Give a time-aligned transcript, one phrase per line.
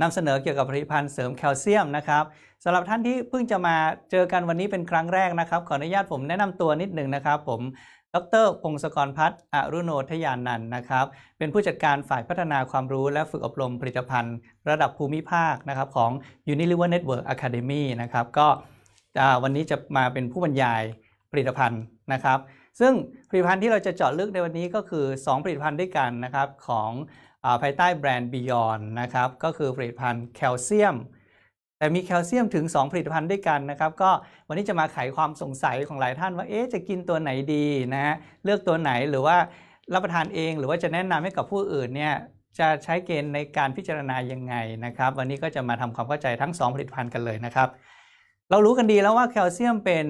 [0.00, 2.24] นำเสนอเกี่ยวกับผลิตภัณฑ์เสริมแคลเซียมนะครับ
[2.64, 3.76] สำหรับท่านที่เพิ่งจะมา
[4.10, 7.60] เจอกันวันนี้เป็นครั้งแรกนะครับ ขออนุญาตผมแนะนำตัวนิดหนึ่งนะครับ ผม
[8.14, 11.06] ดรพงศกรพัฒน์อรุโนทยานันท์นะครับ
[11.38, 14.36] เป็นผู้จัดการฝ่ายพัฒนาความรู้และฝึกอบรมผลิตภัณฑ์
[14.70, 16.10] ระดับภูมิภาคนะครับของ
[16.52, 18.48] Unilever Network Academy นะครับก็
[19.42, 20.82] วันนี้จะมาเป็นผู้บรรยาย
[21.32, 21.80] ผลิตภัณฑ์
[22.12, 22.38] นะครับ
[22.80, 22.92] ซึ่ง
[23.28, 26.90] ผลิตภัณฑ์ที่เราจะเจาะลึกในวันนี้ก็คือ 2 ผลิตภัณฑ์ด้วยกันนะครับของ
[27.62, 30.96] ภายใต้แบรนด์ Beyond นะครับก็คือผลิตภัณฑ์แคลเซียม
[31.78, 34.10] แต่มีแคลเซียมถึง 2 ผลิตภัณฑ์ด้วยกันนะครับ ก็
[34.48, 39.36] วันนี้จะมาไขความสงสัยของหลายท่านว่าเอ๊ะจะกินตัวไหนดีนะฮะเลือกตัวไหนหรือว่า
[39.94, 42.14] รับประทานเองหรือว่าจะแนะนำให้กับผู้อื่นเนี่ย
[42.58, 47.68] จะใช้เกณฑ์ในการพิจารณายังไงนะครับ วันนี้ก็จะมาทำความเข้าใจทั้ง 2 ผลิตภัณฑ์กันเลยนะครับ
[48.50, 50.06] เรารู้กันดีแล้วว่าแคลเซียมเป็น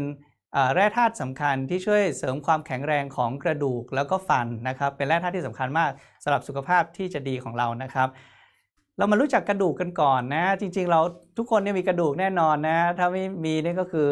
[0.74, 5.90] แร่ธาตุสำคัญที่ช่วยเสริมความแข็งแรงของกระดูกแล้วก็ฟันนะครับ เป็นแร่ธาตุที่สำคัญมาก
[6.24, 8.08] สำหรับสุขภาพที่จะดีของเรานะครับ
[8.98, 11.00] เรามารู้จักกระดูกกันก่อนนะ จริง ๆ เรา
[11.38, 14.06] ทุกคนเนี่ยมีกระดูกแน่นอนนะ ถ้าไม่มีเนี่ยก็คือ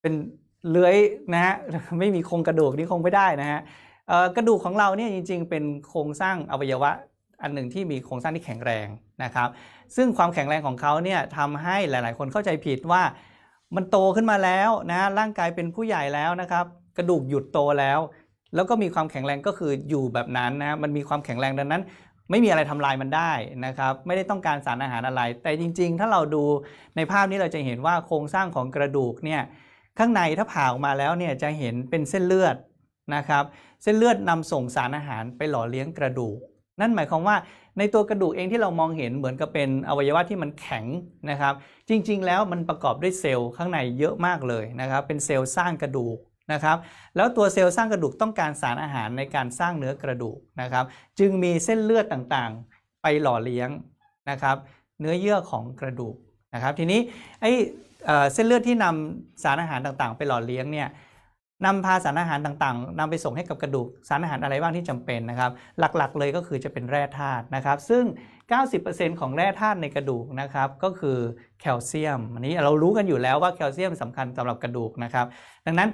[0.00, 0.12] เป็น
[0.70, 0.96] เลื้อย
[1.34, 1.54] นะฮะ
[1.98, 3.60] ไม่มีโครงกระดูกนี่คงไม่ได้นะฮะ
[4.36, 6.90] กระดูกของเราเนี่ยจริง ๆ เป็นโครงสร้างอวัยวะ
[7.42, 8.86] อันหนึ่งที่มีโครงสร้างที่แข็งแรง
[9.24, 9.48] นะครับ
[9.96, 13.02] ซึ่งความแข็งแรงของเขาเนี่ยทำให้หลาย ๆ คนเข้าใจผิดว่า
[13.76, 16.64] มันโตขึ้นมาแล้วนะร่างกายเป็นผู้ใหญ่แล้วนะครับ
[16.96, 17.98] กระดูกหยุดโตแล้ว
[18.54, 21.82] แล้วก็มีความแข็งแรงก็คืออยู่แบบนั้นนะมันมีความแข็งแรงดังนั้น
[22.30, 23.32] ไม่มีอะไรทำลายมันได้
[23.66, 26.44] นะครับ ไม่ได้ต้องการสารอาหารอะไร แต่จริง ๆ ถ้าเราดู
[26.96, 29.40] ในภาพนี้เราจะเห็นว่าโครงสร้างของกระดูกเนี่ย
[29.98, 32.56] ข้างในถ้าผ่าออกมาแล้วเนี่ยจะเห็นเป็นเส้นเลือด
[33.14, 33.44] นะครับ
[33.82, 36.38] เส้นเลือดนำส่งสารอาหารไปหล่อเลี้ยงกระดูก
[36.80, 37.36] นั่นหมายความว่า
[37.78, 40.84] ในตัวกระดูกเองที่เรามองเห็นเหมือนกับเป็นอวัยวะที่มันแข็ง
[41.30, 41.54] นะครับ
[41.88, 46.18] จริงๆ แล้วมันประกอบด้วยเซลล์ข้างในเยอะมากเลยนะครับ เป็นเซลล์สร้างกระดูก
[46.52, 46.76] นะครับ
[47.16, 50.84] แล้วตัวเซลล์สร้างกระดูกต้องการสารอาหารในการสร้างเนื้อกระดูกนะครับ
[51.18, 53.68] จึงมีเส้นเลือดต่างๆ ไปหล่อเลี้ยง
[54.30, 54.56] นะครับ
[55.00, 56.14] เนื้อเยื่อของกระดูก
[56.54, 57.00] นะครับ ทีนี้
[57.40, 57.52] ไอ้
[58.06, 60.88] เอ่อเส้นเลือดที่นำสารอาหารต่างๆ ไปหล่อเลี้ยงเนี่ย
[61.64, 68.04] นำพาสารอาหารต่างๆนำไปส่งให้กับกระดูกสารอาหารอะไรบ้างที่จำเป็นนะครับ หลักๆ เลยก็คือจะเป็นแร่ธาตุนะครับ ซึ่ง
[68.62, 71.18] 90%ของแร่ธาตุในกระดูกนะครับ ก็คือ
[71.60, 75.26] แคลเซียม อันนี้เรารู้กันอยู่แล้วว่าแคลเซียมสำคัญสำหรับกระดูกนะครับ
[75.66, 75.88] ดังนั้น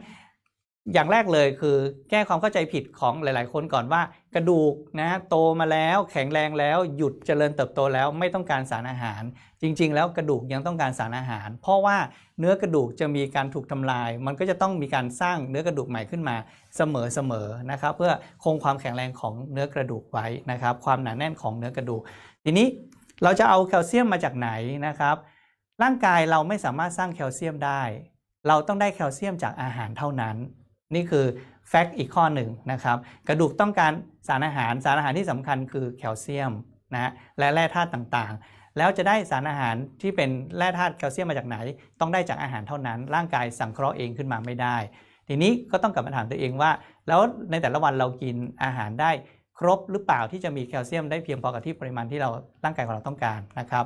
[0.94, 1.76] อย่างแรกเลยคือ
[2.10, 4.02] แก้ความเข้าใจผิดของหลาย ๆ คนก่อนว่า
[4.34, 9.22] กระดูกนะโตมาแล้วแข็งแรงแล้วหยุดเจริญเติบโตแล้วไม่ต้องการสารอาหาร
[9.62, 11.96] จริง ๆ แล้วกระดูกยังต้องการสารอาหาร เพราะว่า
[12.38, 16.36] เนื้อกระดูกจะมีการถูกทำลาย มันก็จะต้องมีการสร้างเนื้อกระดูกใหม่ขึ้นมา
[16.76, 18.12] เสมอ ๆ นะครับ เพื่อ
[18.44, 22.02] คงความแข็งแรงของเนื้อกระดูกไว้นะครับ ความหนาแน่นของเนื้อกระดูก
[22.44, 22.66] ทีนี้
[23.22, 24.50] เราจะเอาแคลเซียมมาจากไหน
[24.86, 25.16] นะครับ
[25.82, 27.82] ร่างกายเราไม่สามารถสร้างแคลเซียมได้
[28.48, 30.36] เราต้องได้แคลเซียมจากอาหารเท่านั้น
[30.94, 31.24] นี่คือ
[31.68, 32.96] แฟกต์อีกข้อหนึ่งนะครับ
[33.28, 33.92] กระดูกต้องการ
[34.28, 36.52] สารอาหาร สารอาหารที่สำคัญคือแคลเซียม
[36.94, 41.56] นะและแร่ธาตุต่างๆ แล้วจะได้สารอาหารที่เป็นแร่ธาตุแคลเซียมมาจากไหน
[42.00, 44.76] ต้องได้จากอาหารเท่านั้น ร่างกายสังเคราะห์เองขึ้นมาไม่ได้
[45.28, 46.70] ทีนี้ก็ต้องกลับมาถามตัวเองว่า
[47.08, 47.20] แล้ว
[47.50, 49.10] ในแต่ละวันเรากินอาหารได้
[49.58, 52.30] ครบหรือเปล่าที่จะมีแคลเซียมได้เพียงพอกับที่ปริมาณที่เรา
[52.64, 53.84] ร่างกายของเราต้องการนะครับ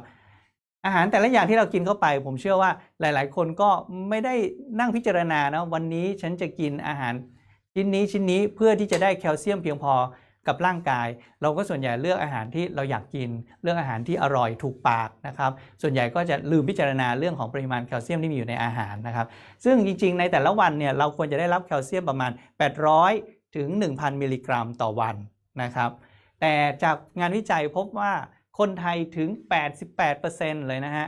[0.84, 3.70] อาหารแต่ละอย่างที่เรากินเข้าไป ผมเชื่อว่าหลาย ๆ คนก็
[4.10, 4.34] ไม่ได้
[4.80, 7.14] นั่งพิจารณานะวันนี้ฉันจะกินอาหาร
[7.74, 9.94] ชิ้นนี้ชิ้นนี้เพื่อที่จะได้แคลเซียมเพียงพอ
[10.46, 11.08] กับร่างกาย
[11.42, 13.30] เราก็ส่วนใหญ่เลือกอาหารที่เราอยากกิน
[13.62, 15.52] เลือกอาหารที่อร่อยถูกปากนะครับ
[15.82, 19.26] ส่วนใหญ่ก็จะลืมพิจารณาเรื่องของปริมาณแคลเซียมที่มีอยู่ในอาหารนะครับ
[19.64, 22.30] ซึ่งจริง ๆ ในแต่ละวันเนี่ยเราควรจะได้รับแคลเซียมประมาณ
[22.92, 25.16] 800 ถึง 1,000 มิลลิกรัมต่อวัน
[25.62, 25.90] นะครับ
[26.40, 26.52] แต่
[26.82, 28.12] จากงานวิจัยพบว่า
[28.58, 29.28] คนไทยถึง
[29.98, 31.06] 88%เลยนะฮะ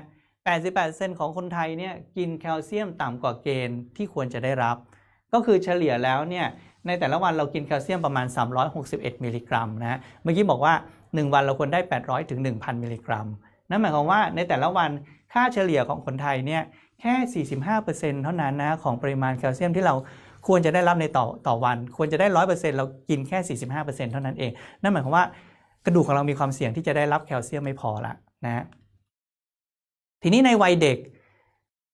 [0.58, 4.76] 88%ของคนไทยเนี่ยกินแคลเซียมต่ำกว่าเกณฑ์ที่ควรจะได้รับ
[5.32, 6.46] ก็คือเฉลี่ยแล้วเนี่ย
[6.86, 8.26] ในแต่ละวันเรากินแคลเซียมประมาณ
[8.74, 10.74] 361 มิลลิกรัมนะฮะ เมื่อกี้บอกว่า
[11.04, 13.26] 1 วันเราควรได้ 800 ถึง 1,000 มิลลิกรัม
[13.70, 14.90] นั่นหมายความว่าในแต่ละวัน
[15.32, 16.62] ค่าเฉลี่ยของคนไทยเนี่ย
[17.00, 17.44] แค่
[17.80, 19.94] 45%เท่านั้นนะของปริมาณแคลเซียมที่เรา
[20.46, 24.50] ควรจะได้รับในต่อต่อวัน ควรจะได้ 100%เรากินแค่ 45%เท่านั้นเอง
[24.82, 25.24] นั่นหมายความว่า
[25.86, 28.14] กระดูกของเรามีความเสี่ยงที่จะได้รับแคลเซียมไม่พอละ
[28.44, 28.64] นะฮะ
[30.22, 30.98] ทีนี้ในวัยเด็ก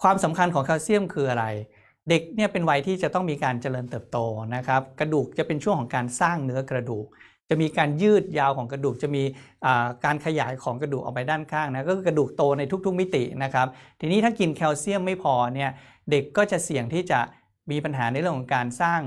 [0.03, 1.45] ความสำคัญของแคลเซียมคืออะไร
[2.09, 4.19] เด็กเนี่ยเป็นวัยที่จะต้องมีการเจริญเติบโต
[4.57, 7.07] นะครับ กระดูกจะเป็นช่วงของการสร้างเนื้อกระดูก
[7.49, 9.23] จะมีการยืดยาวของกระดูกจะมี
[10.05, 13.67] การขยายของกระดูกออกไปด้านข้างนะก็คือกระดูกโตในทุกๆ มิตินะครับ
[14.01, 15.71] ทีนี้ถ้ากินแคลเซียมไม่พอเนี่ย
[16.11, 17.21] เด็กก็จะเสี่ยงที่จะ
[17.71, 19.01] มีปัญหาในเรื่องของการสร้าง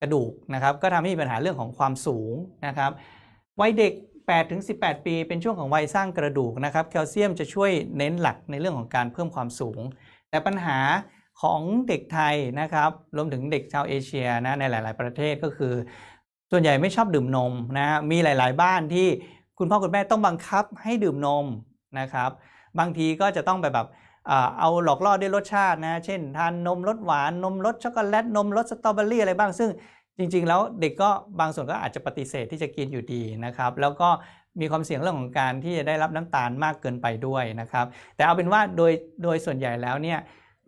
[0.00, 2.34] กระดูกนะครับ ก็ทำให้มีปัญหาเรื่องของความสูง
[2.66, 2.92] นะครับ
[3.60, 9.80] วัยเด็ก8ถึง18 ปี เป็นช่วงของวัยสร้างกระดูกนะครับแคลเซียมจะช่วยเน้นหลักในเรื่องของการเพิ่มความสูง
[10.30, 10.78] แต่ปัญหา
[11.42, 15.72] ของเด็กไทยนะครับรวมถึงเด็กชาวเอเชียนะในหลาย ๆ ประเทศก็คือ
[16.50, 19.08] ส่วนใหญ่ไม่ชอบดื่มนมนะมีหลาย ๆ บ้านที่
[19.58, 21.46] คคุณพ่อคุณแม่ต้องบังคับให้ดื่มนม
[21.98, 22.30] นะครับ
[22.78, 23.86] บางทีก็จะต้องไปแบบ
[24.58, 29.70] เอาหลอกล่อด้วยรสชาตินะ เช่น ทานนมรสหวานนมรสช็อกโกแลตนมรสสตรอเบอรี่อะไรบ้าง ซึ่ง
[30.18, 31.10] จริง ๆ แล้วเด็กก็
[31.40, 34.08] บางส่วนก็อาจจะปฏิเสธที่จะกินอยู่ดีนะครับ แล้วก็
[34.60, 37.86] มีความเสี่ยงเรื่องของการที่จะได้รับน้ำตาลมากเกินไปด้วยนะครับ
[38.16, 38.92] แต่เอาเป็นว่าโดย
[39.22, 40.18] โดยส่วนใหญ่แล้วเนี่ย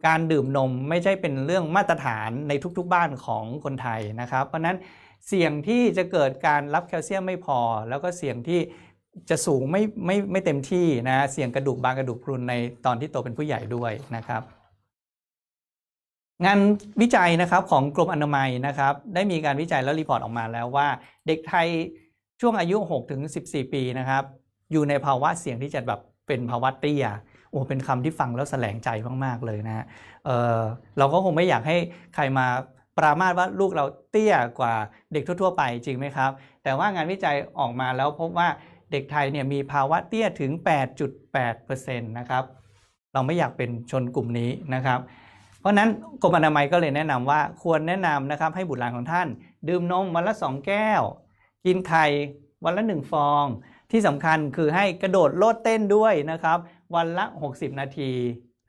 [0.07, 4.77] การดื่มนมไม่ใช่เป็นเรื่องมาตรฐานในทุกๆบ้านของคนไทยนะครับ เพราะนั้น
[5.29, 7.59] เสี่ยงที่จะเกิดการรับแคลเซียมไม่พอ
[7.89, 8.61] แล้วก็เสี่ยงที่
[9.31, 12.55] จะสูงไม่ไม่ไม่เต็มที่นะเสี่ยงกระดูกบางกระดูกพรุนใน
[12.87, 14.43] ตอนที่โตเป็นผู้ใหญ่ด้วยนะครับ
[16.45, 16.59] งาน
[17.01, 20.89] วิจัยนะครับของกรมอนามัยนะครับได้มีการวิจัยแล้ว report ออกมาแล้วว่า
[21.27, 21.69] เด็กไทย
[22.41, 24.23] ช่วงอายุ6ถึง14 ปีนะครับ
[24.73, 27.07] อยู่ในภาวะเสี่ยงที่จะแบบเป็นภาวะเตี้ย
[27.51, 28.89] โอ้เป็นคำที่ฟังแล้วแสลงใจ
[29.25, 29.85] มาก ๆ เลยนะฮะ
[30.25, 31.77] เเราก็คงไม่อยากให้
[32.15, 32.47] ใครมา
[32.99, 34.75] ปรามาสว่าลูกเราเตี้ยกว่า
[35.13, 36.31] เด็กทั่ว ๆ ไปจริงไหมครับ
[36.63, 38.49] แต่ว่างานวิจัยออกมาแล้วพบว่า
[38.93, 40.51] เด็กไทยเนี่ยมีภาวะเตี้ยถึง
[41.15, 42.45] 8.8%นะครับ
[43.13, 45.01] เราไม่อยากเป็นชนกลุ่มนี้นะครับ
[45.65, 45.91] เพราะนั้น
[46.23, 49.29] กรมอนามัยก็เลยแนะนำว่าควรแนะนำนะครับให้บุตรหลานของท่าน
[49.69, 51.03] ดื่มนมวันละ 2 แก้ว
[51.67, 52.07] กินไข่
[52.65, 53.45] วันละ 1 ฟอง
[53.91, 56.59] ที่สำคัญคือให้กระโดดโลดเต้นด้วยนะครับ
[56.95, 57.25] วันละ
[57.55, 58.13] 60 นาที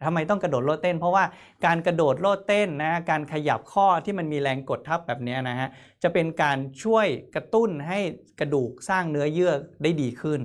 [0.06, 1.24] ทำไมต้องกระโดดโลดเต้น เพราะว่า
[1.66, 5.70] การกระโดดโลดเต้นนะการขยับข้อที่มันมีแรงกดทับแบบนี้นะฮะ
[6.04, 8.00] จะเป็นการช่วยกระตุ้นให้
[8.40, 9.52] กระดูกสร้างเนื้อเยื่อ
[9.84, 10.42] ได้ดีขึ้น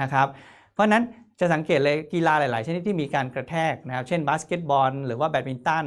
[0.00, 0.26] นะครับ
[0.74, 1.02] เพราะนั้น
[1.40, 5.84] จะสังเกตเลยกีฬาหลาย ๆ ชนิดที่มีการกระแทกนะครับ เช่นบาสเกตบอลหรือว่าแบดมินตัน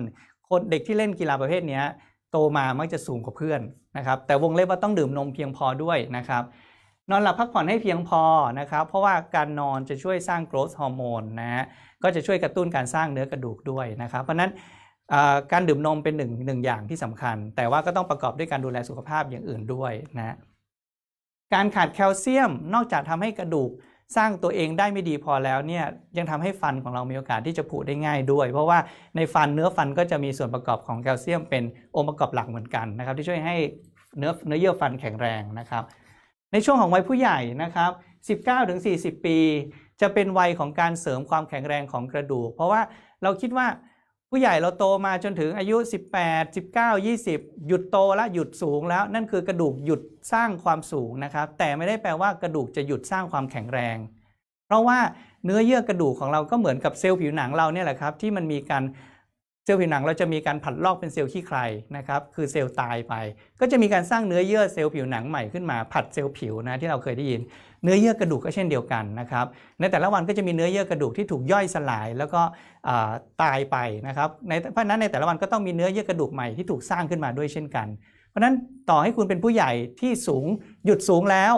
[0.49, 1.81] คนเด็กที่เล่นกีฬาประเภทนี้
[2.31, 3.61] โตมามักจะสูงกว่าเพื่อน
[3.97, 6.43] นะครับ แต่วงเล็บว่าต้องดื่มนมเพียงพอด้วยนะครับ
[7.09, 8.23] นอนหลับพักผ่อนให้เพียงพอ
[8.59, 11.63] นะครับ เพราะว่าการนอนจะช่วยสร้างโกรทฮอร์โมนนะฮะ
[12.03, 14.51] ก็จะช่วยกระตุ้นการสร้างเนื้อกระดูกด้วยนะครับ เพราะนั้น
[15.51, 20.35] การดื่มนมเป็นหนึ่งหนึ่งอย่างที่สำคัญ แต่ว่าก็ต้องประกอบด้วยการดูแลสุขภาพอย่างอื่นด้วยนะ
[21.53, 23.71] การขาดแคลเซียมนอกจากทำให้กระดูก
[24.15, 25.85] สร้างตัวเองได้ไม่ดีพอแล้วเนี่ย
[26.17, 28.79] ยังทำให้ฟันของเรามีโอกาสที่จะผุได้ง่ายด้วย เพราะว่า
[29.15, 31.63] ในฟันเนื้อฟันก็จะมีส่วนประกอบของแคลเซียมเป็น
[31.95, 33.55] องค์ประกอบหลักเหมือนกันนะครับที่ช่วยให้
[34.17, 35.83] เนื้อเนื้อเยื่อฟันแข็งแรงนะครับ
[36.51, 37.91] ในช่วงของวัยผู้ใหญ่นะครับ
[38.57, 39.37] 19-40 ปี
[40.01, 42.81] จะเป็นวัยของการเสริมความแข็งแรงของกระดูก เพราะว่า
[43.23, 43.67] เราคิดว่า
[44.35, 45.77] ผู้ใหญ่เราโตมาจนถึงอายุ
[46.17, 50.01] 18 19 20 หยุดโตแล้วหยุดสูงแล้ว นั่นคือกระดูกหยุด
[50.33, 53.97] สร้างความสูงนะครับ แต่ไม่ได้แปลว่ากระดูกจะหยุดสร้างความแข็งแรง
[54.67, 54.99] เพราะว่า
[55.45, 58.83] เนื้อเยื่อกระดูกของเราก็เหมือนกับเซลล์ผิวหนังเราเนี่ยแหละครับที่มันมีการ
[59.65, 61.59] เซลล์ผิวหนังเราจะมีการผัดลอกเป็นเซลล์ขี้ใคร
[61.97, 63.13] นะครับคือเซลล์ตายไป
[63.59, 67.41] ก็จะมีการสร้างเนื้อเยื่อเซลล์ผิวหนังใหม่ขึ้นมาผัดเซลล์ผิวนะที่เราเคยได้ยิน
[67.83, 69.45] เนื้อเยื่อกระดูกก็เช่นเดียวกันนะครับ
[69.79, 72.41] ในแต่ละวันก็จะมีเนื้อเยื่อกระดูกที่ถูกย่อยสลายแล้วก็
[73.41, 73.77] ตายไป
[74.07, 77.87] นะครับในเพราะนั้นในแต่ละวันก็ต้องมีเนื้อเยื่อกระดูกใหม่ที่ถูกสร้างขึ้นมาด้วยเช่นกัน
[78.29, 78.55] เพราะนั้น
[78.89, 79.71] ต่อให้คุณเป็นผู้ใหญ่
[80.01, 80.45] ที่สูง
[80.85, 81.53] หยุดสูงแล้ว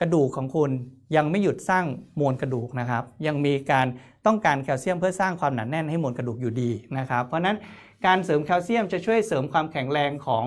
[0.00, 0.70] กระดูกของคุณ
[1.16, 1.84] ยังไม่หยุดสร้าง
[2.20, 3.86] มวลกระดูกนะครับ ยังมีการ
[4.26, 7.56] ต้องการแคลเซียมเพื่อสร้างความหนาแน่นให้มวลกระดูกอยู่ดีนะครับ เพราะนั้น
[8.06, 10.46] การเสริมแคลเซียมจะช่วยเสริมความแข็งแรงของ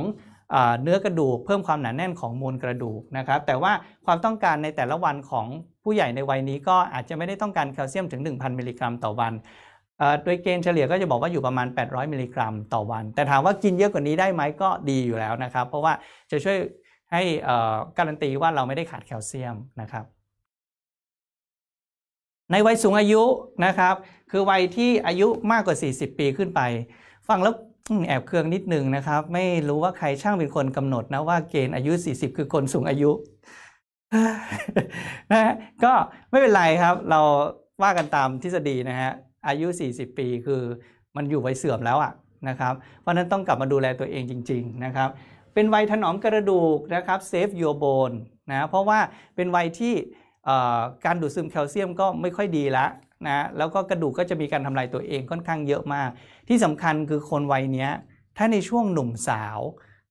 [0.82, 3.72] เนื้อกระดูก เพิ่มความหนาแน่นของมวลกระดูกนะครับแต่ว่า
[4.06, 5.46] ความต้องการในแต่ละวันของ
[5.84, 9.34] ผู้ใหญ่ในวัยนี้ก็อาจจะไม่ได้ต้องการแคลเซียมถึง 1,000 มิลลิกรัมต่อวัน
[10.24, 15.94] โดยเกณฑ์เฉลี่ยก็จะบอกว่าอยู่ประมาณ 800 มิลลิกรัมต่อวัน แต่ถามว่ากินเยอะกว่านี้ได้ไหมก็ดีอยู่แล้วนะครับ เพราะว่า
[16.32, 16.58] จะช่วย
[17.12, 17.22] ให้
[17.98, 20.06] การันตีว่าเราไม่ได้ขาดแคลเซียมนะครับ
[22.52, 23.22] ในวัยสูงอายุ
[23.66, 23.96] นะครับ
[24.32, 26.62] คือวัยที่อายุมากกว่า 40 ปีขึ้นไป
[27.28, 27.54] ฟังแล้ว
[28.08, 33.12] แอบเครื่องนิดนึงนะครับ ไม่รู้ว่าใครช่างเป็นคนกำหนดนะว่าเกณฑ์อายุ 40 คือคนสูงอายุ
[35.32, 35.54] นะ
[35.84, 35.94] ก็
[36.30, 37.22] ไม่เป็นไรครับ เรา
[37.84, 39.12] ว่ากันตามทฤษฎีนะฮะ
[39.48, 40.62] อายุ 40 ปีคือ
[41.16, 42.12] มันอยู่ไวเสื่อมแล้วอะ
[42.50, 45.10] นะครับ เพราะนั้นต้องกลับมาดูแลตัวเองจริง ๆ นะครับ
[45.54, 48.12] เป็นวัยถนอมกระดูกนะครับเซฟยูโบน
[48.52, 49.00] นะเพราะว่า
[49.36, 49.94] เป็นวัยที่
[51.06, 52.90] การดูดซึมแคลเซียมก็ไม่ค่อยดีล้ว
[53.28, 56.10] นะแล้วก็กระดูกก็จะมีการทำลายตัวเองค่อนข้างเยอะมาก
[56.50, 57.88] ที่สำคัญคือคนวัยนี้
[58.38, 59.60] ถ้าในช่วงหนุ่มสาว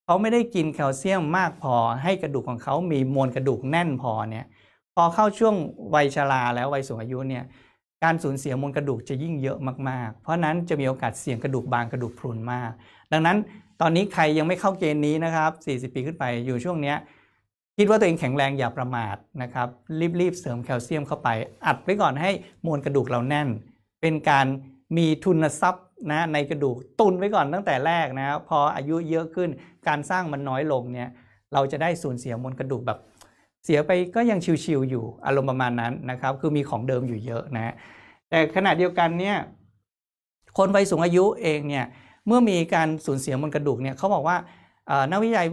[0.05, 4.47] เขาไม่ได้กินแคลเซียมมากพอ ให้กระดูกของเขามีมวลกระดูกแน่นพอเนี่ย
[4.95, 5.55] พอเข้าช่วง
[5.95, 7.45] วัยชราแล้ววัยสูงอายุเนี่ย
[8.05, 12.71] การสูญเสียมวลกระดูกจะยิ่งเยอะมากๆ เพราะนั้นจะมีโอกาสเสี่ยงกระดูกบางกระดูกพรุนมาก
[13.13, 13.37] ดังนั้น
[13.81, 15.51] ตอนนี้ใครยังไม่เข้าเกณฑ์นี้นะครับ
[15.91, 16.95] 40 ปีขึ้นไปอยู่ช่วงนี้
[17.77, 19.69] คิดว่าตัวเองแข็งแรงอย่าประมาทนะครับ
[20.21, 21.29] รีบๆเสริมแคลเซียมเข้าไป
[21.67, 22.31] อัดไว้ก่อนให้
[22.67, 23.49] มวลกระดูกเราแน่น
[24.01, 24.47] เป็นการ
[24.97, 29.49] มีทุนทรัพย์ นะในกระดูกตุนไว้ก่อนตั้งแต่แรกนะพออายุเยอะขึ้น
[29.89, 31.09] การสร้างมันน้อยลงเนี่ย
[31.53, 32.99] เราจะได้สูญเสียมวลกระดูกแบบ
[33.65, 37.75] เสียไปก็ยังชิวๆอยู่อารมณ์ประมาณนั้นนะครับ คือมีของเดิมอยู่เยอะนะ
[38.31, 39.37] แต่ขณะเดียวกันเนี่ย
[40.59, 41.87] คนวัยสูงอายุเองเนี่ย
[42.27, 44.37] เมื่อมีการสูญเสียมวลกระดูกเนี่ยเขาบอกว่า
[45.11, 45.47] นักวิจัย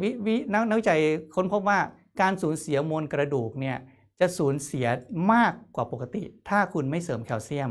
[0.71, 0.99] นักวิจัย
[1.35, 1.79] ค้นพบว่า
[2.21, 3.77] การสูญเสียมวลกระดูกเนี่ย
[4.19, 4.87] จะสูญเสีย
[5.33, 7.69] มากกว่าปกติ ถ้าคุณไม่เสริมแคลเซียม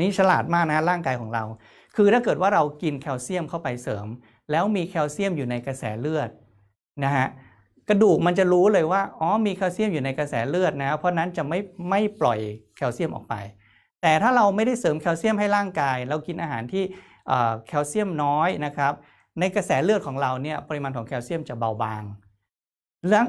[0.00, 1.44] นี่ฉลาดมากนะร่างกายของเรา
[1.96, 4.06] คือถ้าเกิดว่าเรากินแคลเซียมเข้าไปเสริม
[4.50, 6.30] แล้วมีแคลเซียมอยู่ในกระแสเลือด
[7.04, 7.26] นะฮะ
[7.88, 11.58] กระดูกมันจะรู้เลยว่าอ๋อมีแคลเซียมอยู่ในกระแสเลือดนะ เพราะนั้นจะไม่
[11.90, 12.38] ไม่ปล่อย
[12.76, 13.34] แคลเซียมออกไป
[14.02, 16.84] แต่ถ้าเราไม่ได้เสริมแคลเซียมให้ร่างกาย เรากินอาหารที่
[17.66, 18.92] แคลเซียมน้อยนะครับ
[19.40, 22.02] ในกระแสเลือดของเราเนี่ยปริมาณของแคลเซียมจะเบาบาง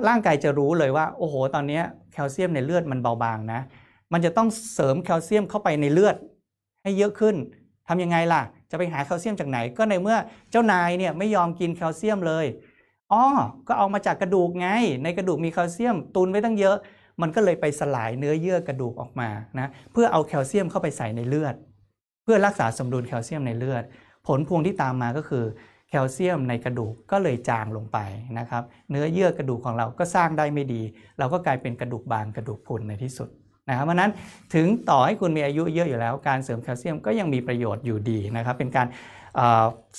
[0.07, 1.81] ร่างกายจะรู้เลยว่าโอ้โห ตอนนี้
[2.13, 3.61] แคลเซียมในเลือดมันเบาบางนะ
[4.13, 6.15] มันจะต้องเสริมแคลเซียมเข้าไปในเลือด
[6.83, 7.35] ให้เยอะขึ้น
[7.87, 10.17] ทํำยังไงล่ะ จะไปหาแคลเซียมจากไหน ก็ในเมื่อ
[10.51, 12.45] เจ้านายเนี่ยไม่ยอมกินแคลเซียมเลย
[13.11, 13.23] อ๋อ
[13.67, 14.67] ก็เอามาจากกระดูกไง
[15.03, 16.77] ในกระดูกมีแคลเซียมตุนไว้ตั้งเยอะ
[17.21, 21.55] มันก็เลยไปสลายเนื้อเยื่อกระดูกออกมานะเพื่อเอาแคลเซียมเข้าไปใส่ในเลือด
[22.23, 23.83] เพื่อรักษาสมดุลแคลเซียมในเลือด
[24.27, 25.45] ผลพวงที่ตามมาก็คือ
[25.89, 27.97] แคลเซียมในกระดูกก็เลยจางลงไป
[28.39, 30.81] นะครับ เนื้อเยื่อกระดูกของเราก็สร้างได้ไม่ดี
[31.19, 33.29] เราก็กลายเป็นกระดูกบางกระดูกพุนในที่สุด
[33.71, 34.11] นะครับเพราะนั้น
[34.55, 38.87] ถึงต่อให้คุณมีอายุเยอะอยู่แล้ว การเสริมแคลเซียมก็ยังมีประโยชน์อยู่ดีนะครับเป็นการ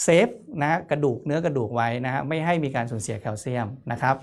[0.03, 0.29] เซฟ
[0.63, 4.17] นะกระดูกเนื้อกระดูกไว้นะฮะไม่ให้มีการสูญเสียแคลเซียมนะครับ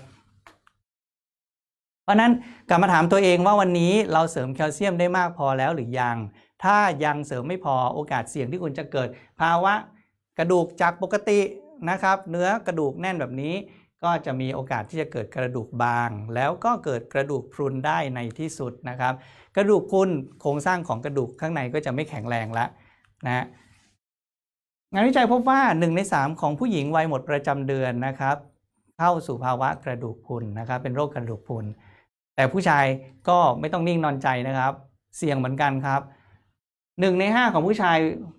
[2.04, 2.32] เพราะนั้น
[2.68, 6.16] กลับมาถามตัวเองว่าวันนี้เราเสริมแคลเซียมได้มากพอแล้วหรือยัง
[6.62, 9.08] ถ้ายังเสริมไม่พอโอกาสเสี่ยงที่คุณจะเกิด
[9.40, 9.74] ภาวะ
[10.38, 11.40] กระดูกจากปกติ
[11.90, 13.54] นะครับ เนื้อกระดูกแน่นแบบนี้
[14.04, 19.14] ก็จะมีโอกาสที่จะเกิดกระดูกบาง แล้วก็เกิดกระดูกพรุนได้ในที่สุดนะครับ
[19.56, 20.08] กระดูกพรุน
[20.40, 22.68] โครงสร้างของกระดูกข้างในก็จะไม่แข็งแรงแล้ว
[23.26, 23.44] นะ
[24.92, 28.36] งานวิจัยพบว่า 1 ใน 3 ของผู้หญิงวัยหมดประจำเดือนนะครับ
[28.98, 31.64] เข้าสู่ภาวะกระดูกพรุนนะครับ เป็นโรคกระดูกพรุน
[32.36, 32.86] แต่ผู้ชาย
[33.28, 34.72] ก็ไม่ต้องนิ่งนอนใจนะครับ
[35.16, 36.00] เสี่ยงเหมือนกันครับ
[36.60, 37.98] 1 ใน 5 ของผู้ชาย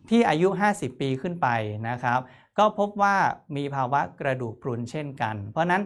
[0.09, 1.47] ที่อายุ 50 ปีขึ้นไป
[1.89, 2.19] นะครับ
[2.57, 3.15] ก็พบว่า
[3.57, 5.81] มีภาวะกระดูกพรุนเช่นกัน เพราะนั้น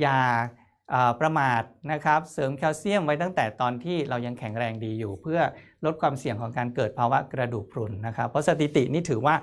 [0.00, 0.18] อย่า
[1.20, 5.40] ประมาทนะครับเสริมแคลเซียมไว้ตั้งแต่ตอนที่เรายังแข็งแรงดีอยู่ เพื่อ
[5.84, 9.34] ลดความเสี่ยงของการเกิดภาวะกระดูกพรุนนะครับ เพราะสถิตินี่ถือว่า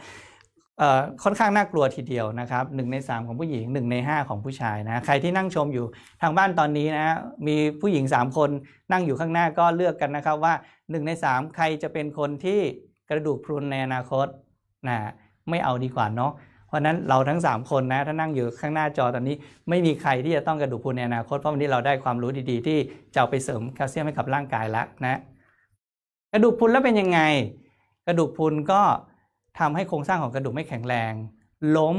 [1.23, 5.85] ค่อนข้างน่ากลัวทีเดียวนะครับหใน 3 ของผู้หญิง 1 ใน 5 ของผู้ชายนะใครที่นั่งชมอยู่
[6.21, 8.49] ทางบ้านตอนนี้นะมีผู้หญิง 3 คน
[8.91, 12.59] นั่งอยู่ข้างหน้าก็เลือกกันนะครับว่า 1 ใน 3 ใครจะเป็นคนที่
[13.09, 14.27] กระดูกพรุนในอนาคต
[14.87, 14.97] นะ
[15.49, 16.31] ไม่เอาดีกว่าเนาะ
[16.67, 19.35] เพราะนั้นเราทั้ง 3 คนนะถ้านั่งอยู่ข้างหน้าจอตอนนี้
[19.69, 22.77] ไม่มีใครที่จะต้องกระดูกพรุนในอนาคตเพราะวันนี้เราได้ความรู้ดีๆ ที่
[23.15, 25.19] จะไปเสริมแคลเซียมให้กับร่างกายแล้วนะ
[26.33, 27.19] กระดูกพรุนแล้วเป็นยังไง
[28.07, 28.81] กระดูกพรุนก็
[29.59, 31.13] ทำให้โครงสร้างของกระดูกไม่แข็งแรง
[31.75, 31.95] ล้ม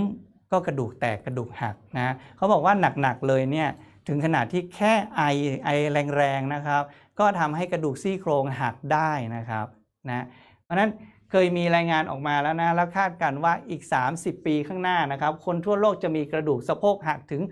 [0.52, 3.68] ก็กระดูกแตกกระดูกหักนะเขาบอกว่าหนักๆเลยเนี่ย
[4.08, 5.22] ถึงขนาดที่แค่ไอ
[5.64, 5.70] ไอ
[6.16, 6.82] แรงๆนะครับ
[7.18, 9.66] ก็ทำให้กระดูกซี่โครงหักได้นะครับ
[10.08, 10.24] นะ
[10.64, 10.90] เพราะนั้น
[11.30, 13.82] เคยมีรายงานออกมาแล้วนะแล้วคาดกันว่าอีก
[14.14, 17.42] 30 ปีข้างหน้านะครับ คนทั่วโลกจะมีกระดูกสะโพกหักถึง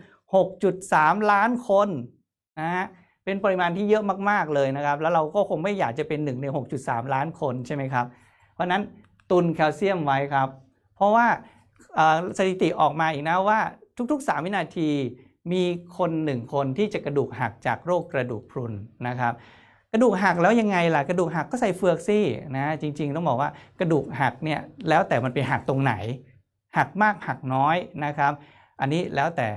[0.60, 1.88] 6.3 ล้านคน
[2.60, 2.86] นะฮะ
[3.24, 6.46] เป็นปริมาณที่เยอะมากๆเลยนะครับ แล้วเราก็คงไม่อยากจะเป็นหนึ่งใน
[6.80, 8.06] 6.3 ล้านคนใช่ไหมครับ
[8.54, 8.82] เพราะนั้น
[9.30, 10.48] ตุนแคลเซียมไว้ครับ
[10.96, 11.26] เพราะว่า
[12.38, 13.60] สถิติออกมาอีกนะว่า
[14.12, 14.90] ทุกๆ 3 วินาที
[15.52, 15.62] มี
[15.98, 18.72] คนหนึ่งคนที่จะกระดูกหักจากโรคกระดูกพรุน
[19.08, 19.34] นะครับ
[19.92, 22.24] กระดูกหักแล้วยังไงล่ะ กระดูกหักก็ใส่เฟือกซี่
[22.56, 23.50] นะจริง ๆ ต้องบอกว่า
[23.80, 25.94] กระดูกหักเนี่ยแล้วแต่มันไปหักตรงไหน
[26.76, 28.32] หักมากหักน้อยนะครับ
[28.80, 29.48] อันนี้แล้วแต่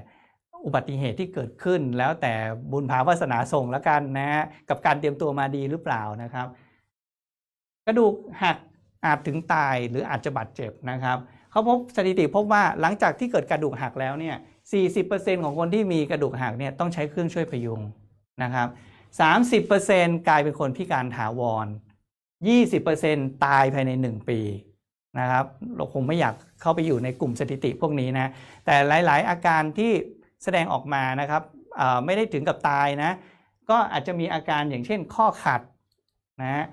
[0.66, 2.34] อุบัติเหตุที่เกิดขึ้น แล้วแต่
[2.72, 6.48] บุญภาวาสนาส่งแล้วกันนะกับการเตรียมตัวมาดีหรือเปล่านะครับ
[7.88, 8.58] กระดูกหัก
[9.06, 11.18] อาจถึงตายหรืออาจจะบาดเจ็บนะครับ
[11.52, 14.36] เขาพบสถิติพบว่าหลังจากที่เกิดกระดูกหักแล้วเนี่ย
[14.90, 17.82] 40%ของคนที่มีกระดูกหักเนี่ยต้องใช้เครื่องช่วยพยุง
[18.44, 18.68] นะครับ
[19.18, 21.68] 30%กลายเป็นคนพิการถาวร
[22.76, 24.40] 20%ตายภายใน 1 ปี
[25.20, 28.32] นะครับ เราคงไม่อยากเข้าไปอยู่ในกลุ่มสถิติพวกนี้นะ
[28.66, 29.92] แต่หลายๆ อาการที่
[30.44, 31.44] แสดงออกมานะครับ
[32.06, 33.12] ไม่ได้ถึงกับตายนะ
[33.70, 35.62] ก็อาจจะมีอาการอย่างเช่นข้อขัด
[36.42, 36.66] นะ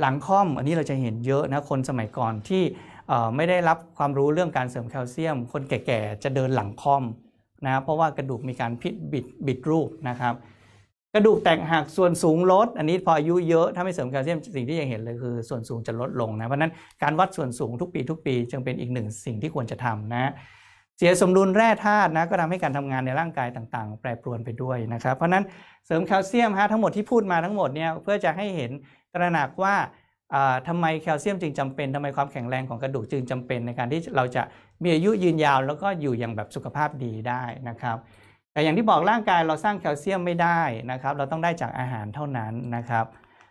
[0.00, 2.62] หลังค่อมอันนี้เราจะเห็นเยอะนะคนสมัยก่อนที่
[3.36, 7.04] ไม่ได้รับความรู้เรื่องการเสริมแคลเซียม คนแก่ๆจะเดินหลังค่อม
[7.66, 10.34] นะเพราะว่ากระดูกมีการพิดบิดบิดรูปนะครับ
[11.14, 20.30] กระดูกแตกหักส่วนสูงลด อันนี้พออายุเยอะถ้าไม่เสริมแคลเซียมสิ่งที่จะเห็นเลยคือ ส่วนสูงจะลดลงนะ เพราะนั้นการวัดส่วนสูงทุกปีทุกปี จึงเป็นอีกหนึ่งสิ่งที่ควรจะทำนะ
[20.98, 25.44] เสียสมดุลแร่ธาตุนะก็ทำให้การทำงานในร่างกายต่างๆ แปรปรวนไปด้วยนะครับ เพราะนั้น
[25.86, 28.70] เสริมแคลเซียมฮะทั้งหมดที่พูดมาทั้งหมดเนี่ยเพื่อจะให้เห็น
[29.14, 29.74] ตระหนักว่า
[30.68, 34.42] ทำไมแคลเซียมจึงจำเป็นทำไมความแข็งแรงของกระดูกจึงจำเป็นในการที่เราจะ
[34.82, 37.96] มีอายุยืนยาว แล้วก็อยู่อย่างแบบสุขภาพดีได้นะครับ
[38.52, 43.04] แต่อย่างที่บอกร่างกายเราสร้างแคลเซียมไม่ได้นะครับ เราต้องได้จากอาหารเท่านั้นนะครับ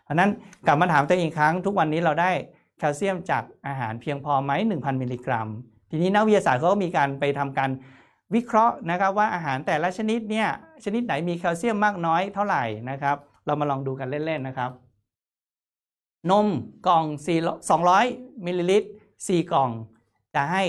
[0.04, 0.30] เพราะนั้น
[0.66, 2.30] กลับมาถามตัวเองครั้ง ทุกวันนี้เราได้
[2.78, 5.48] แคลเซียมจากอาหารเพียงพอไหม1,000 มิลลิกรัม
[5.90, 7.70] ทีนี้นักวิทยาศาสตร์เขาก็มีการไปทำการ
[8.34, 10.48] วิเคราะห์นะครับว่าอาหารแต่ละชนิดเนี่ย
[10.84, 13.16] ชนิดไหนมีแคลเซียมมากน้อยเท่าไหร่นะครับ
[13.46, 14.70] เรามาลองดูกันเล่นๆนะครับ
[16.30, 16.48] นม
[16.86, 18.88] กล่อง4 200 มิลลิลิตร
[19.18, 19.70] 4กล่อง
[20.34, 20.62] จะให้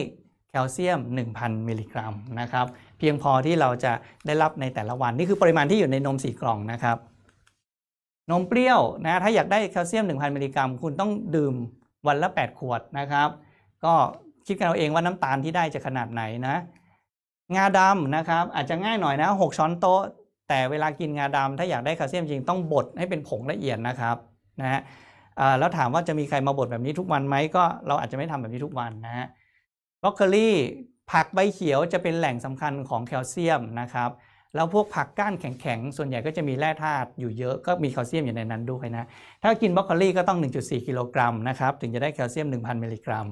[0.49, 0.99] แคลเซียม
[1.33, 2.65] 1,000 มิลลิกรัมนะครับ
[3.01, 3.93] เพียงพอที่เราจะ
[4.27, 6.97] ได้รับในแต่ละวัน นี่คือปริมาณที่อยู่ในนม4กล่องนะครับ
[8.31, 11.53] นมเปรี้ยวนะถ้าอยากได้แคลเซียม 1,000 มิลลิกรัม คุณต้องดื่ม
[12.07, 13.29] วันละ 8 ขวดนะครับ
[13.83, 13.93] ก็
[14.47, 16.55] คิดกันเอาเองว่าน้ำตาลที่ได้จะขนาดไหนนะ
[17.55, 20.01] งาดำนะครับอาจจะง่ายหน่อยนะ 6 ช้อนโต๊ะ
[20.49, 24.15] แต่เวลากินงาดำถ้าอยากได้แคลเซียมจริงต้องบดให้เป็นผงละเอียดนะครับ
[24.61, 24.81] นะฮะ
[25.59, 29.27] แล้วถามว่าจะมีใครมาบดแบบนี้ทุกวันไหมก็เราอาจจะไม่ทำแบบนี้ทุกวันนะฮะ
[30.01, 30.49] บรอกโคลี
[31.11, 34.09] ผักใบเขียวจะเป็นแหล่งสำคัญของแคลเซียมนะครับ
[34.55, 39.07] แล้วพวกผักก้านแข็งๆ ส่วนใหญ่ก็จะมีแร่ธาตุอยู่เยอะก็มีแคลเซียมอยู่ในนั้นด้วยนะ
[39.43, 43.27] ถ้ากินบรอกโคลีก็ต้อง 1.4 กิโลกรัมนะครับถึงจะได้แคลเซียม 1,000 มิลลิกรัม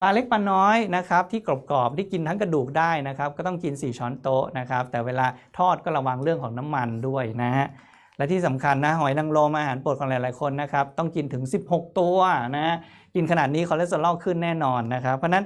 [0.00, 5.26] ปลาเล็กปลาน้อยนะครับที่กรอบๆที่กินทั้งกระดูกได้นะครับ ก็ต้องกิน 4 ช้อนโต๊ะนะครับ แต่เวลา
[5.58, 7.66] ทอดก็ระวังเรื่องของน้ำมันด้วยนะฮะ
[8.16, 12.18] และที่สำคัญนะหอยนางรมอาหารโปรดของหลายๆคนนะครับต้องกินถึง 16 ตัว
[12.56, 12.76] นะ
[13.14, 15.44] กินขนาดนี้คอเลสเตอรอลขึ้นแน่นอนนะครับ เพราะนั้น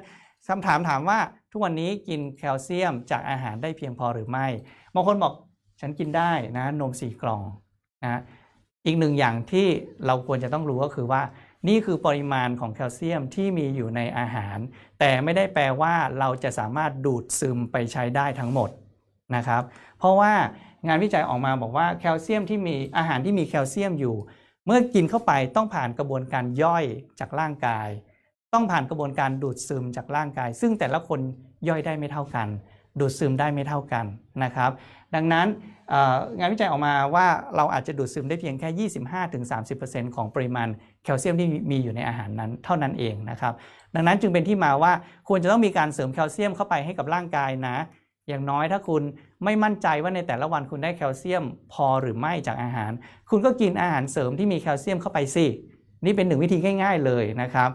[0.48, 1.18] คำถามถามว่า
[1.50, 4.46] ทุกวันนี้กินแคลเซียมจากอาหารได้เพียงพอหรือไม่
[4.94, 5.32] บางคนบอก
[5.80, 7.42] ฉันกินได้นะนมสี่กล่อง
[8.04, 8.20] นะ
[8.86, 9.66] อีกหนึ่งอย่างที่
[10.06, 11.22] เราควรจะต้องรู้ก็คือว่า
[11.68, 14.58] นี่คือปริมาณของแคลเซียมที่มีอยู่ในอาหาร
[14.98, 18.70] แต่ไม่ได้แปลว่าเราจะสามารถดูดซึมไปใช้ได้ทั้งหมด
[19.36, 19.62] นะครับ
[19.98, 20.32] เพราะว่า
[20.86, 24.16] งานวิจัยออกมาบอกว่าแคลเซียมที่มีอาหารที่มีแคลเซียมอยู่
[24.66, 26.84] เมื่อกินเข้าไปต้องผ่านกระบวนการย่อย
[27.20, 27.88] จากร่างกาย
[28.56, 31.20] ต้องผ่านกระบวนการดูดซึมจากร่างกาย ซึ่งแต่ละคน
[31.68, 32.48] ย่อยได้ไม่เท่ากัน
[33.00, 34.04] ดูดซึมได้ไม่เท่ากัน
[34.44, 34.70] นะครับ
[35.14, 35.46] ดังนั้น
[36.38, 38.88] งานวิจัยออกมาว่าเราอาจจะดูดซึมได้เพียงแค่
[40.08, 40.68] 25-30%ของปริมาณ
[41.04, 43.52] แคลเซียมที่มีอยู่ในอาหารนั้นเท่านั้นเองนะครับ
[43.94, 44.92] ดังนั้นจึงเป็นที่มาว่า
[45.28, 47.76] ควรจะต้องมีการเสริมแคลเซียมเข้าไปให้กับร่างกายนะ
[48.28, 49.02] อย่างน้อยถ้าคุณ
[49.44, 52.92] ไม่มั่นใจว่าในแต่ละวันคุณได้แคลเซียมพอหรือไม่จากอาหาร
[53.30, 55.46] คุณก็กินอาหารเสริมที่มีแคลเซียมเข้าไปสิ
[56.04, 57.70] นี่เป็นหนึ่งวิธีง่าย ๆเลยนะครับ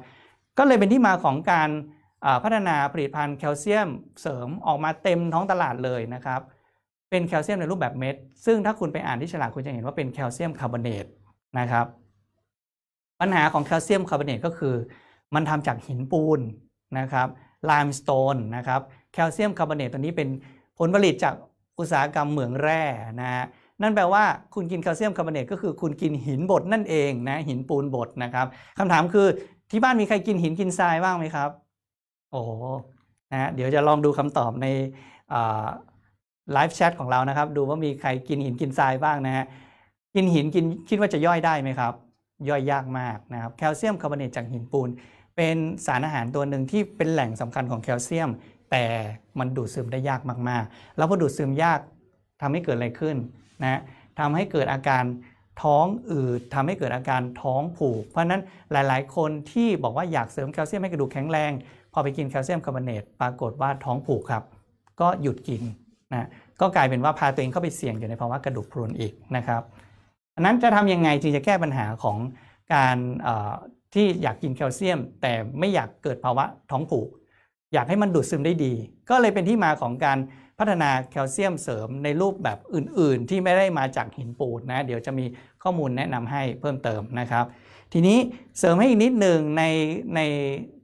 [0.58, 1.70] ก็เลยเป็นที่มาของการ
[2.43, 3.89] พัฒนาผลิตภัณฑ์แคลเซียม
[4.21, 6.41] เสริมออกมาเต็มท้องตลาดเลยนะครับ
[7.10, 11.06] เป็นแคลเซียมในรูปแบบเม็ด ซึ่งถ้าคุณไปอ่านที่ฉลากคุณจะเห็นว่าเป็นแคลเซียมคาร์บอเนต
[11.60, 11.86] นะครับ
[13.21, 14.75] ปัญหาของแคลเซียมคาร์บอเนตก็คือ
[15.36, 16.39] มันทำจากหินปูน
[16.99, 17.28] นะครับ
[17.65, 18.82] limestone นะครับ
[19.13, 20.30] แคลเซียมคาร์บอเนตตัวนี้เป็น
[20.80, 21.36] ผลผลิตจาก
[21.80, 22.84] อุตสาหกรรมเหมืองแร่
[23.21, 23.45] นะฮะ
[23.82, 24.23] นั่นแปลว่า
[24.56, 28.47] คุณกินแคลเซียมคาร์บอเนตก็คือคุณกินหินบดนั่นเองนะหินปูนบดนะครับ
[28.78, 29.28] คำถามคือ
[29.71, 31.49] ที่บ้านมีใครกินหินกินทรายบ้างไหมครับ
[32.31, 32.41] โอ้
[33.31, 34.67] นะเดี๋ยวจะลองดูคำตอบใน
[36.53, 39.45] ไลฟ์แชทของเรานะครับ ดูว่ามีใครกินหินกินทรายบ้างนะฮะ
[40.15, 41.93] กินหินกินคิดว่าจะย่อยได้ไหมครับ
[42.49, 44.89] ย่อยยากมากนะครับแคลเซียมคาร์บอเนตจากหินปูน
[45.36, 48.29] เป็นสารอาหารตัวหนึ่งที่เป็นแหล่งสำคัญของแคลเซียม
[48.71, 48.84] แต่
[49.39, 51.79] มันดูดซึมได้ยากมากๆ แล้วพอดูดซึมยาก
[52.41, 53.15] ทำให้เกิดอะไรขึ้น
[53.63, 53.81] นะ
[54.19, 55.03] ทำให้เกิดอาการ
[55.62, 61.52] ท้องอืดทำให้เกิดอาการท้องผูก เพราะนั้นหลายๆ คนที่บอกว่าอยากเสริมแคลเซียมให้กระดูกแข็งแรง
[61.93, 64.43] พอไปกินแคลเซียมคาร์บอเนตปรากฏว่าท้องผูกครับ
[65.02, 65.62] ก็หยุดกิน
[66.13, 66.28] นะ
[66.62, 69.62] ก็กลายเป็นว่าพาตัวเองเข้าไปเสี่ยงอยู่ในภาวะกระดูกพรุนอีกนะครับ
[70.36, 72.17] อันนั้นจะทำยังไงจึงจะแก้ปัญหาของ
[72.74, 72.97] การ
[73.93, 77.08] ที่อยากกินแคลเซียม แต่ไม่อยากเกิดภาวะท้องผูก
[77.74, 78.74] อยากให้มันดูดซึมได้ดี
[79.10, 80.17] ก็เลยเป็นที่มาของการ
[80.62, 85.26] พัฒนาแคลเซียมเสริมในรูปแบบอื่น ๆ ที่ไม่ได้มาจากหินปูนนะเดี๋ยวจะมี
[85.63, 87.45] ข้อมูลแนะนำให้เพิ่มเติมนะครับ
[87.93, 88.17] ทีนี้
[88.60, 89.63] เสริมให้อีกนิดหนึ่งใน
[90.15, 90.19] ใน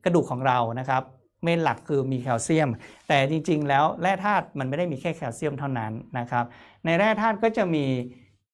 [0.05, 1.03] กระดูกของเรานะครับ
[1.43, 2.69] เมนหลักคือมีแคลเซียม
[3.07, 6.45] แต่จริง ๆ แล้วแร่ธาตุมันไม่ได้มีแค่แคลเซียมเท่านั้นนะครับ
[6.85, 7.85] ในแร่ธาตุก็จะมี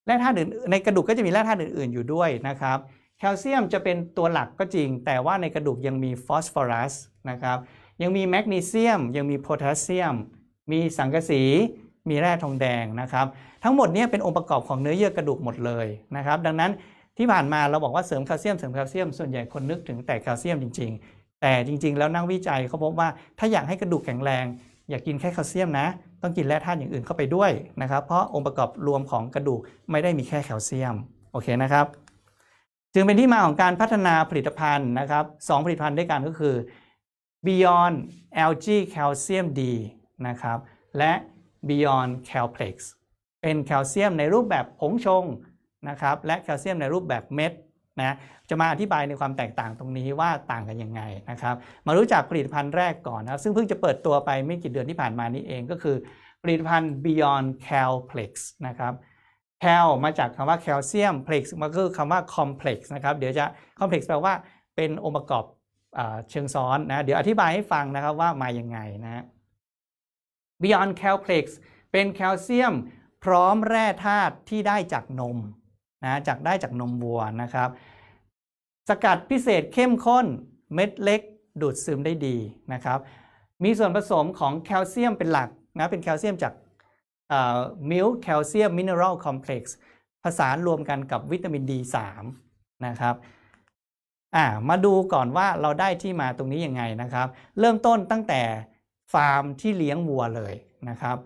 [0.06, 2.78] แร่ธาตุอื่นในกระดูกก็จะมีแร่ธาตุอื่น ๆ อยู่ด้วยนะครับ
[3.20, 6.94] แคลเซียมจะเป็นตัวหลักก็จริง แต่ว่าในกระดูกยังมีฟอสฟอรัส
[7.30, 7.58] นะครับ
[8.02, 10.16] ยังมีแมกนีเซียม ยังมีโพแทสเซียม
[10.72, 11.42] มีสังกะสี
[12.10, 13.26] มีแร่ทองแดงนะครับ
[13.64, 16.72] ทั้งหมดนี้เป็นองค์ประกอบของเนื้อเยื่อกระดูกหมดเลยนะครับ ดังนั้น
[17.18, 24.46] ที่ผ่านมาเราบอกว่าเสริมแคลเซียมเสริมแคลเซียมส่วนใหญ่คนนึกถึงแต่แคลเซียมจริง ๆ แต่จริง ๆ แล้วนักวิจัยเขาพบว่าถ้าอยากให้กระดูกแข็งแรง
[24.90, 25.88] อย่ากกินแค่แคลเซียมนะ
[26.22, 29.60] ต้องกินแร่ธาตุอย่างอื่นเข้าไปด้วยนะครับ เพราะองค์ประกอบรวมของกระดูก
[29.92, 30.96] ไม่ได้มีแค่แคลเซียม
[31.32, 31.86] โอเคนะครับ
[32.94, 36.56] จึงเป็นที่มาของการพัฒนาผลิตภัณฑ์นะครับสผลิตภัณฑ์ด้วยกันก็คือ
[37.46, 37.96] Beyond
[38.44, 39.62] Algae Calcium D
[40.28, 40.58] นะครับ
[40.98, 41.14] และ
[41.68, 42.76] Beyond Calplex
[43.42, 45.24] เป็นแคลเซียมในรูปแบบผงชง
[45.90, 47.54] นะครับและแคลเซียมในรูปแบบเม็ด
[48.00, 48.16] นะ
[48.50, 51.56] จะมาอธิบายในความแตกต่างตรงนี้ว่าต่างกันยังไงนะครับ
[51.88, 55.96] มารู้จักผลิตภัณฑ์แรกก่อนนะซึ่งเพิ่งจะเปิดตัวไปไม่กี่เดือนที่ผ่านมานี้เองก็คือ
[56.42, 58.32] ผลิตภัณฑ์ Beyond Calplex
[58.68, 58.94] นะครับ
[59.64, 63.46] Cal มาจากคำว่าแคลเซียม Plex มันคือคำว่า complex นะครับเดี๋ยวจะ
[63.80, 64.34] complex แปลว่า
[64.76, 65.44] เป็นองค์ประกอบ
[66.30, 69.24] เชิงซ้อนนะเดี๋ยวอธิบายให้ฟังนะครับว่ามาอย่างไงนะ
[70.64, 71.46] Beyond Calplex
[71.92, 72.74] เป็นแคลเซียม
[73.24, 75.38] พร้อมแร่ธาตุที่ได้จากนม
[76.04, 77.70] นะจากได้จากนมวัวนะครับ
[78.90, 80.26] สกัดพิเศษเข้มข้น
[80.74, 81.22] เม็ดเล็ก
[81.62, 82.38] ดูดซึมได้ดี
[82.74, 83.00] นะครับ
[83.64, 86.54] มีส่วนผสมของแคลเซียมเป็นหลักนะเป็นแคลเซียมจาก
[87.90, 89.76] milk calcium mineral complex
[90.24, 91.98] ผสานรวมกันกับวิตามิน D3
[92.86, 93.16] นะครับ
[94.70, 97.28] มาดูก่อนว่าเราได้ที่มาตรงนี้ยังไงนะครับ
[97.60, 98.42] เริ่มต้นตั้งแต่
[99.14, 100.54] ฟาร์มที่เลี้ยงวัวเลย
[100.90, 101.18] นะครับ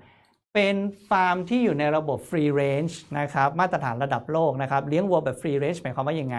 [0.54, 0.76] เป็น
[1.10, 6.38] ฟาร์มที่อยู่ในระบบ free range นะครับมาตรฐานระดับโลกนะครับเลี้ยงวัวแบบ free range หมายความว่ายังไง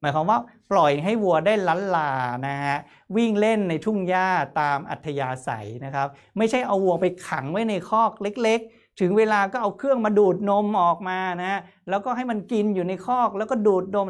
[0.00, 0.38] หมายความว่า
[0.70, 2.10] ปล่อยให้วัวได้ลั้ลลา
[2.48, 2.76] นะฮะ
[3.16, 4.28] วิ่งเล่นในทุ่งหญ้า
[4.60, 14.06] ตามอัธยาศัยนะครับ ไม่ใช่เอาวัวไปขังไว้ในคอกเล็กๆถึงเวลาก็เอาเครื่องมาดูดนมออกมานะฮะแล้วก็ให้มันกินอยู่ในคอกแล้วก็ดูดนม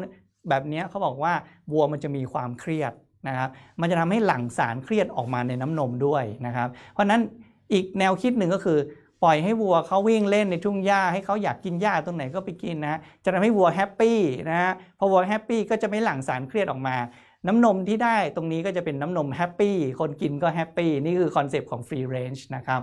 [0.49, 1.33] แบบนี้เขาบอกว่า
[1.71, 2.93] วัวมันจะมีความเครียด
[3.27, 3.49] นะครับ
[3.81, 7.21] มันจะทำให้หลั่งสารเครียดออกมาในน้ำนมด้วยนะครับ เพราะนั้น
[7.73, 8.79] อีกแนวคิดหนึ่งก็คือ
[9.23, 16.95] ปล่อยให้วัวเขาวิ่งเล่นในทุ่งหญ้าให้เขาอยากกินหญ้าตรงไหนก็ไปกินนะจะทำให้วัว happyนะฮะพอวัว happy ก็จะไม่หลั่งสารเครียดออกมา
[17.47, 22.81] น้ำนมที่ได้ตรงนี้ก็จะเป็นน้ำนม happy คนกินก็ happy นี่คือ concept ของ free range นะครับ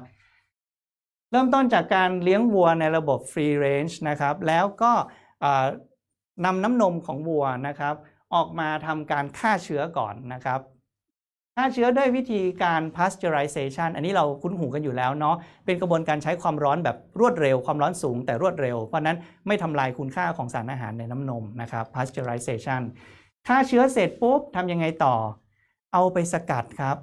[1.31, 4.93] เริ่มต้นจากการเลี้ยงวัวในระบบ free range นะครับแล้วก็
[6.45, 7.95] นำน้ำนมของวัวนะครับ
[8.35, 10.61] ออกมาทำการฆ่าเชื้อก่อนนะครับ
[11.57, 19.17] ฆ่าเชื้อด้วยวิธีการ pasteurization อันนี้เราคุ้นหูกันอยู่แล้วเนาะเป็นกระบวนการใช้ความร้อนแบบรวดเร็ว ความร้อนสูงแต่รวดเร็ว เพราะนั้น
[19.47, 22.83] ไม่ทำลายคุณค่าของสารอาหารในน้ำนมนะครับ pasteurization
[23.49, 25.15] ฆ่าเชื้อเสร็จปุ๊บทำยังไงต่อ
[25.93, 26.97] เอาไปสกัดครับ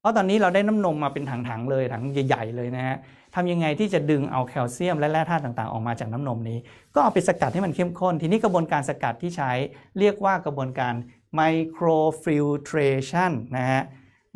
[0.00, 2.96] เพราะตอนนี้เราได้น้ำนมมาเป็นถังๆเลยถังใหญ่ ๆ เลยนะฮะ
[3.34, 6.58] ทำยังไงที่จะดึงเอาแคลเซียมและแร่ธาตุต่างๆ ออกมาจากน้ำนมนี้
[6.94, 9.50] ก็เอาไปสกัดให้มันเข้มข้น ทีนี้กระบวนการสกัดที่ใช้
[9.98, 10.94] เรียกว่ากระบวนการ
[11.40, 13.82] microfiltration นะฮะ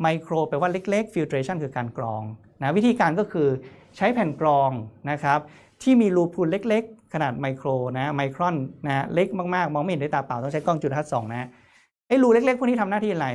[0.05, 2.23] micro แปลว่าเล็กๆ filtration คือการกรอง
[2.61, 3.47] นะวิธีการก็คือ
[3.97, 4.69] ใช้แผ่นกรอง
[5.11, 5.39] นะครับ
[5.83, 8.55] ที่มีรูพุนเล็กๆ ขนาดไมโครนะไมครอน
[8.85, 11.47] นะเล็กมากๆ มองไม่เห็นด้วยตาเปล่าต้องใช้กล้องจุลทรรศน์สองนะ
[12.07, 13.27] ไอ้รูเล็กๆ พวกนี้ทำหน้าที่อะไร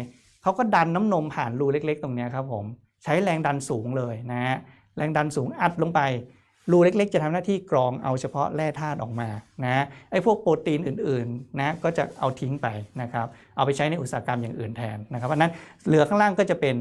[0.42, 2.64] เขาก็ดันน้ำนมผ่านรูเล็ก ๆ ตรงนี้ครับผม
[3.04, 4.56] ใช้แรงดันสูงเลยนะฮะ
[5.00, 6.00] แรงดันสูงอัดลงไป
[6.70, 9.28] รูเล็ก ๆ จะทำหน้าที่กรองเอาเฉพาะแร่ธาตุออกมา
[9.64, 12.68] นะไอ้พวกโปรตีนอื่นๆนะก็จะเอาทิ้งไป
[13.02, 15.52] นะครับเอาไปใช้ในอุตสาหกรรมอย่างอื่นแทนนะครับเพราะนั้น
[15.86, 16.76] เหลือข้างล่างก็จะเป็น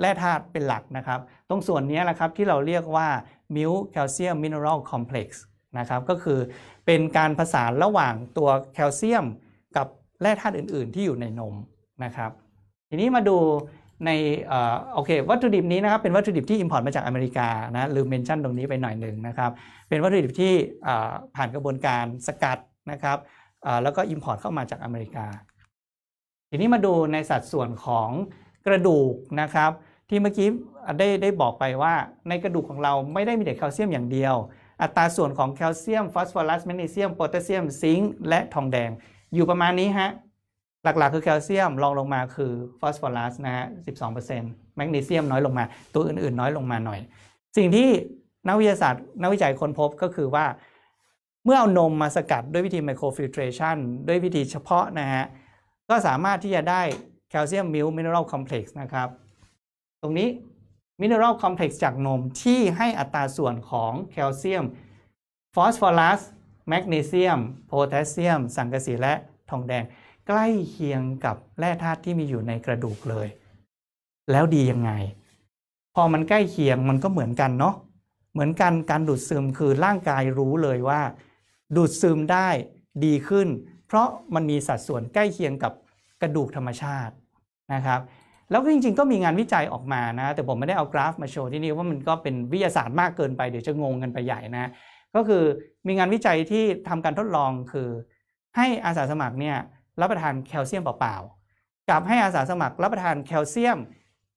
[0.00, 3.08] แร่ธาตุเป็นหลักนะครับ ตรงส่วนนี้แหละครับที่เราเรียกว่า
[3.56, 5.28] milk calcium mineral complex
[5.78, 6.38] นะครับก็คือ
[6.86, 9.26] เป็นการผสานระหว่างตัวแคลเซียม
[9.76, 9.86] กับ
[10.22, 11.54] แร่ธาตุอื่น ๆ ที่อยู่ในนม
[12.04, 12.30] นะครับ
[12.90, 13.38] ทีนี้มาดู
[14.06, 14.10] ใน
[14.94, 19.50] โอเควัตถุดิบนี้นะครับเป็นวัตถุดิบที่ import มาจากอเมริกานะลืม mention ตรงนี้ไปหน่อยหนึ่งนะครับ
[19.88, 20.52] เป็นวัตถุดิบที่
[21.36, 22.58] ผ่านกระบวนการสกัด
[22.90, 23.18] นะครับ
[23.82, 25.26] แล้วก็ import เข้ามาจากอเมริกา
[26.50, 28.10] ทีนี้มาดูในสัดส่วนของ
[28.66, 29.70] กระดูกนะครับ
[30.08, 30.48] ที่เมื่อกี้
[30.98, 31.94] ได้ได้บอกไปว่า
[32.28, 34.34] ในกระดูกของเราไม่ได้มีแต่แคลเซียมอย่างเดียว
[34.82, 38.90] อัตราส่วนของแคลเซียมฟอสฟอรัสแมกนีเซียมโพแทสเซียม zinc และทองแดง
[39.34, 40.10] อยู่ประมาณนี้ฮะ
[40.84, 43.66] หลักๆ คือแคลเซียมรองลงมาคือฟอสฟอรัสนะฮะ
[44.20, 47.00] 12%แมกนีเซียมน้อยลงมา ตัวอื่นๆ น้อยลงมาหน่อย
[47.56, 47.88] สิ่งที่
[48.48, 50.46] นักวิทยาศาสตร์ นักวิจัยค้นพบก็คือว่า
[51.44, 53.76] เมื่อเอานมมาสกัดด้วยวิธี microfiltration
[54.08, 55.24] ด้วยวิธีเฉพาะนะฮะ
[55.88, 56.82] ก็สามารถที่จะได้
[57.30, 59.08] แคลเซียม milk mineral complex นะครับ
[60.02, 60.28] ตรงนี้
[61.00, 64.64] mineral complex จากนมที่ให้อัตราส่วนของแคลเซียม
[65.54, 66.20] ฟอสฟอรัส
[66.68, 69.14] แมกนีเซียมโพแทสเซียม สังกะสีและ
[69.50, 69.84] ทองแดง
[70.28, 73.28] ใกล้เคียงกับแร่ธาตุที่มีอยู่ในกระดูกเลย
[74.30, 74.90] แล้วดียังไง
[75.94, 77.74] พอมันใกล้เคียงมันก็เหมือนกันเนาะ
[78.32, 81.00] เหมือนกันการดูดซึมคือร่างกายรู้เลยว่า
[81.76, 82.48] ดูดซึมได้
[83.04, 83.48] ดีขึ้น
[83.86, 85.72] เพราะมันมีสัดส่วนใกล้เคียงกับ
[86.22, 87.14] กระดูกธรรมชาติ
[87.74, 88.00] นะครับ
[88.50, 94.70] แล้วก็จริงๆ ก็มีงานวิจัยออกมานะ แต่ผมไม่ได้เอากราฟมาโชว์ที่นี่ว่ามันก็เป็นวิทยาศาสตร์มากเกินไปเดี๋ยวจะงงกันไปใหญ่นะ
[95.14, 95.42] ก็คือ
[95.86, 97.88] มีงานวิจัยที่ทำการทดลองคือ
[98.56, 99.56] ให้อาสาสมัครเนี่ย
[100.00, 103.78] รับประทานแคลเซียมเปล่าๆกับให้อาสาสมัครรับประทานแคลเซียม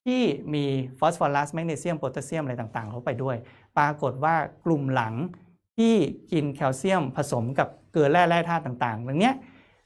[0.06, 0.22] ที่
[0.54, 0.66] มี
[1.00, 3.36] ฟอสฟอรัสแมกนีเซียมโพแทสเซียมอะไรต่างๆ เข้าไปด้วย
[3.78, 5.14] ปรากฏว่ากลุ่มหลัง
[5.78, 5.94] ที่
[6.32, 9.34] กินแคลเซียมผสมกับเกลือแร่แร่ธาตุต่างๆอย่างนี้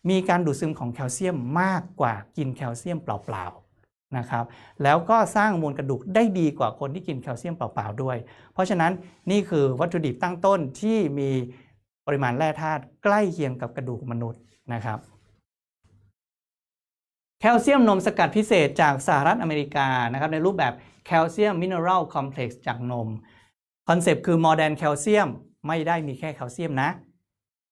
[0.10, 4.46] มีการดูดซึมของแคลเซียมมากกว่ากินแคลเซียมเปล่าๆนะครับ
[4.84, 8.18] แล้วก็สร้างมวลกระดูกได้ดีกว่าคนที่กินแคลเซียมเปล่าๆด้วย
[8.54, 8.92] เพราะฉะนั้น
[9.32, 11.30] นี่คือวัตถุดิบตั้งต้นที่มี
[12.08, 14.42] ปริมาณแร่ธาตุใกล้เคียงกับกระดูกมนุษย์
[14.74, 15.00] นะครับ
[17.43, 20.73] แคลเซียมนมสกัดพิเศษจากสหรัฐอเมริกานะครับในรูปแบบ
[21.06, 23.10] calcium mineral complex จากนม
[23.89, 25.30] คอนเซปต์คือ more than calcium
[25.67, 26.89] ไม่ได้มีแค่แคลเซียมนะ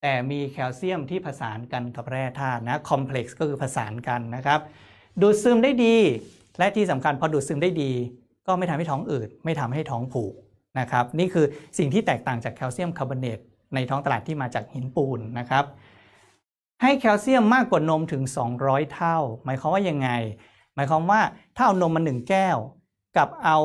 [0.01, 4.59] แต่มีแคลเซียมที่ผสานกันกับแร่ธาตุนะ complex ก็คือผสานกันนะครับ
[5.21, 5.95] ดูดซึมได้ดี
[6.59, 7.91] และที่สำคัญพอดูดซึมได้ดี
[8.47, 10.33] ก็ไม่ทำให้ท้องอืดไม่ทำให้ท้องผูก
[10.79, 11.45] นะครับนี่คือ
[11.77, 13.39] สิ่งที่แตกต่างจากแคลเซียมคาร์บอเนต
[13.75, 15.65] ในท้องตลาดที่มาจากหินปูนนะครับ
[16.81, 18.23] ให้แคลเซียมมากกว่านมถึง
[18.59, 20.09] 200 เท่า หมายความว่ายังไง
[20.75, 21.21] หมายความว่า
[21.55, 22.57] ถ้าเอานมมา 1 แก้ว
[23.17, 23.57] กับเอา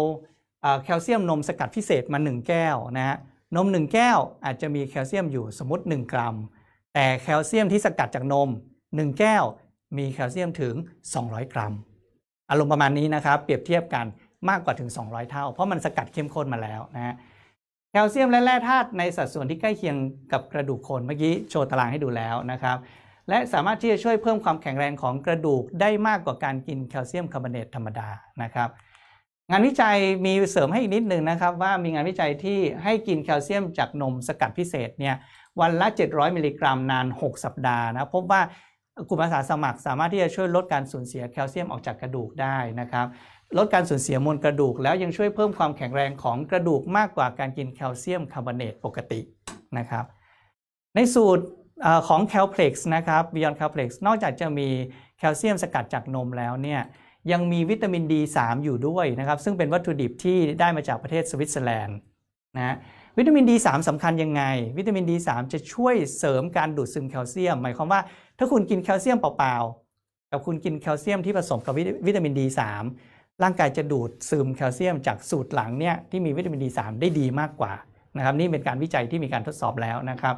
[0.85, 3.17] แคลเซียมนมสกัดพิเศษมา 1 แก้วนะฮะ
[3.57, 6.37] นม 1 แก้วอาจจะมีแคลเซียมอยู่สมมติ 1 กรัม
[6.95, 8.49] แต่แคลเซียมที่สกัดจากนม
[8.85, 9.45] 1 แก้ว
[9.99, 10.75] มีแคลเซียมถึง
[11.15, 11.73] 200 กรัม
[12.51, 14.07] อารมณ์ประมาณนี้นะครับ เปรียบเทียบกัน
[14.49, 17.15] มากกว่าถึง 200 เท่า เพราะมันสกัดเข้มข้นมาแล้วนะฮะ
[17.91, 19.97] แคลเซียมและแร่ธาตุในสัดส่วนที่ใกล้เคียง
[20.33, 22.77] กับกระดูกคนเมื่อกี้โชว์ตารางให้ดูแล้วนะครับ
[23.29, 28.09] และสามารถที่จะช่วยเพิ่มความแข็งแรงของกระดูกได้มากกว่าการกินแคลเซียมคาร์บอเนตธรรมดา
[28.43, 28.69] นะครับ
[29.51, 35.15] งานวิจัยมีเสริมให้อีกนิดนึงนะครับ ว่ามีงานวิจัยที่ให้กินแคลเซียมจากนมสกัดพิเศษเนี่ย
[35.61, 38.43] วันละ 700 มิลลิกรัมนาน 6 สัปดาห์นะพบว่า
[39.09, 43.07] กลุ่มอาสาสมัครสามารถที่จะช่วยลดการสูญเสียแคลเซียมออกจากกระดูกได้นะครับ
[43.59, 49.21] ลดการสูญเสียมวลกระดูก แล้วยังช่วยเพิ่มความแข็งแรงของกระดูกมากกว่าการกินแคลเซียมคาร์บอเนตปกติ
[49.79, 50.05] นะครับ
[50.95, 51.45] ในสูตร
[52.09, 54.69] ของ Calplex นะครับ Beyond Calplex นอกจากจะมี
[55.19, 56.81] แคลเซียมสกัดจากนมแล้วเนี่ย
[57.33, 61.97] ยังมีวิตามิน D3 อยู่ด้วยนะครับ ซึ่งเป็นวัตถุดิบที่ได้มาจากประเทศสวิตเซอร์แลนด์
[62.57, 62.77] นะ
[63.19, 64.43] วิตามิน D3 สำคัญยังไง
[64.79, 68.01] วิตามิน D3 จะช่วยเสริมการดูดซึมแคลเซียม หมายความว่า
[68.39, 71.75] ถ้าคุณกินแคลเซียมเปล่าๆกับคุณกินแคลเซียมที่ผสมกับ
[72.07, 72.61] วิตามิน D3
[73.43, 77.73] ร่างกายจะดูดซึมแคลเซียมจากสูตรหลังเนี่ยที่มีวิตามิน D3 ได้ดีมากกว่า
[78.17, 80.35] นะครับนี่เป็นการวิจัยที่มีการทดสอบแล้วนะครับ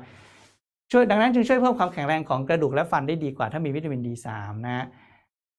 [0.93, 4.29] ช่วยดังนั้นจึงช่วยเพิ่มความแข็งแรงของกระดูกและฟันได้ดีกว่าถ้ามีวิตามิน D3
[4.67, 4.85] นะ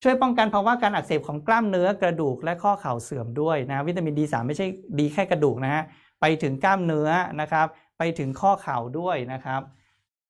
[0.04, 4.66] ช่วยป้องกันภาวะการอักเสบของกล้ามเนื้อกระดูกและข้อเข่าเสื่อมด้วยนะวิตามิน D3 ไม่ใช่
[5.00, 5.84] ดีแค่กระดูกนะฮะ
[6.22, 7.10] ไปถึงกล้ามเนื้อ
[7.42, 9.62] นะครับไปถึงข้อเข่าด้วยนะครับ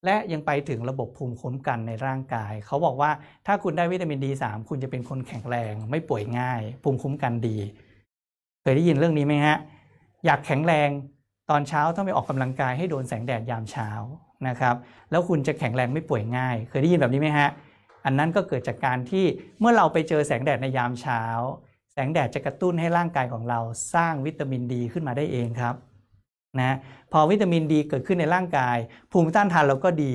[0.05, 3.11] และยังไปถึงระบบภูมิคุ้มกันในร่างกาย เขาบอกว่า
[3.47, 7.57] ถ้าคุณได้วิตามิน D3 คุณจะเป็นคนแข็งแรง ไม่ป่วยง่าย ภูมิคุ้มกันดี
[8.61, 9.57] เคยได้ยินเรื่องนี้ไหมฮะ
[10.25, 10.89] อยากแข็งแรง
[11.49, 13.89] ตอนเช้าต้องไปออกกำลังกายให้โดนแสงแดดยามเช้า
[14.47, 14.75] นะครับ
[15.11, 17.49] แล้วคุณจะแข็งแรงไม่ป่วยง่าย เคยได้ยินแบบนี้ไหมฮะ
[18.05, 19.25] อันนั้นก็เกิดจากการที่
[19.59, 21.21] เมื่อเราไปเจอแสงแดดในยามเช้า
[21.93, 23.59] แสงแดดจะกระตุ้นให้ร่างกายของเรา
[23.93, 25.75] สร้างวิตามินดีขึ้นมาได้เองครับ
[26.59, 26.77] นะ
[27.11, 28.77] พอวิตามินดีเกิดขึ้นในร่างกาย
[29.11, 30.13] ภูมิต้านทานเราก็ดี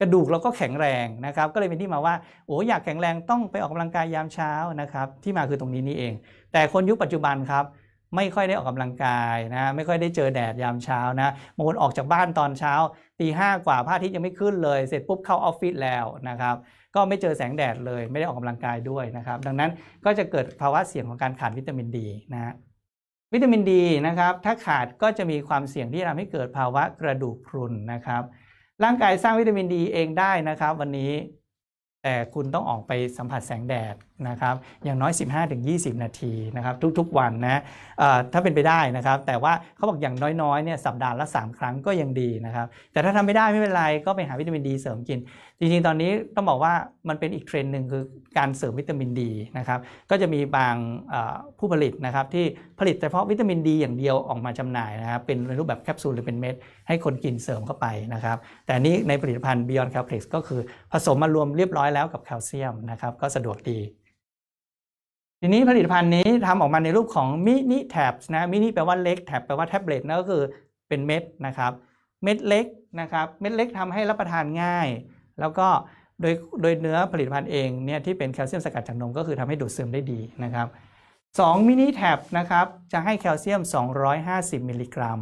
[0.00, 2.14] กระดูกเราก็แข็งแรงนะครับ ก็เลยเป็นที่มาว่า
[2.46, 6.12] โอ้อยากแข็งแรงต้องไปออกกำลังกายยามเช้านะครับ ที่มาคือตรงนี้นี่เอง
[6.52, 7.64] แต่คนยุคปัจจุบันครับ
[8.14, 12.74] ไม่ค่อยได้ออกกำลังกายนะไม่ค่อยได้เจอแดดยามเช้านะบางคนออกจากบ้านตอนเช้า
[13.20, 16.56] ตีห้ากว่าพระอาทิตย์ยังไม่ขึ้นเลย เสร็จปุ๊บเข้าออฟฟิศแล้วนะครับ
[16.94, 19.70] ก็ไม่เจอแสงแดดเลย ไม่ได้ออกกำลังกายด้วยนะครับ ดังนั้น
[20.04, 22.52] ก็จะเกิดภาวะเสี่ยงของการขาดวิตามินดีนะฮะ
[23.34, 28.22] วิตามินดีนะครับ ถ้าขาดก็จะมีความเสี่ยงที่ทำให้เกิดภาวะกระดูกพรุนนะครับ
[28.84, 31.12] ร่างกายสร้างวิตามินดีเองได้นะครับ วันนี้
[32.02, 33.94] แต่คุณต้องออกไปสัมผัสแสงแดด
[34.28, 35.12] นะครับอย่างน้อย
[35.58, 37.60] 15-20 นาทีนะครับทุกๆวันนะ
[38.32, 45.18] ถ้าเป็นไปได้นะครับ แต่ว่าเขาบอกอย่างน้อยๆเนี่ยสัปดาห์ละ 3 ครั้งก็ยังดีนะครับ แต่ถ้าทำไม่ได้ไม่เป็นไรก็ไปหาวิตามินดีเสริมกิน
[45.60, 46.72] จริงๆ ตอนนี้ต้องบอกว่า
[47.08, 48.02] มันเป็นอีกเทรนด์หนึ่งคือ
[48.38, 50.74] การเสริมวิตามินดีนะครับก็จะมีบาง
[51.58, 52.44] ผู้ผลิตนะครับที่
[52.78, 56.54] ผลิตเฉพาะวิตามินดีอย่างเดียวออกมาจำหน่ายนะครับเป็นรูปแบบแคปซูลหรือเป็นเม็ด
[56.88, 60.60] ให้คนกินเสริมเข้าไปนะครับแต่นี้ในผลิตภัณฑ์ Beyond Calplex ก็คือ
[60.92, 63.78] ผสมมารวมเรียบร้อยแล้วกับแคลเซียมนะครับก็สะดวกดี
[65.46, 70.42] ทีนี้ผลิตภัณฑ์นี้ทำออกมาในรูปของ mini tab นะมินิแปลว่าเล็ก tab แปลว่าแท็บเล็ตนั่นก็คือ
[70.88, 71.72] เป็นเม็ดนะครับ
[72.22, 72.66] เม็ดเล็ก
[73.00, 74.88] นะครับเม็ดเล็กทำให้รับประทานง่าย
[75.40, 75.66] แล้วก็
[76.20, 80.66] โดยโดยเนื้อผลิตภัณฑ์เองเนี่ยที่เป็นแคลเซียมสกัดจากนมก็คือทำให้ดูดซึมได้ดีนะครับ
[81.16, 83.60] 2 mini tab นะครับจะให้แคลเซียม
[84.14, 85.20] 250 มิลลิกรัม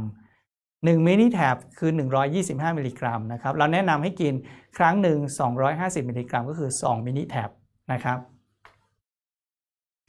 [0.52, 1.90] 1 mini tab คือ
[2.34, 4.34] 125 มิลลิกรัมนะครับเราแนะนำให้กิน
[4.78, 5.18] ครั้งหนึ่ง
[5.64, 7.50] 250 มิลลิกรัมก็คือ 2 mini tab
[7.94, 8.18] นะครับ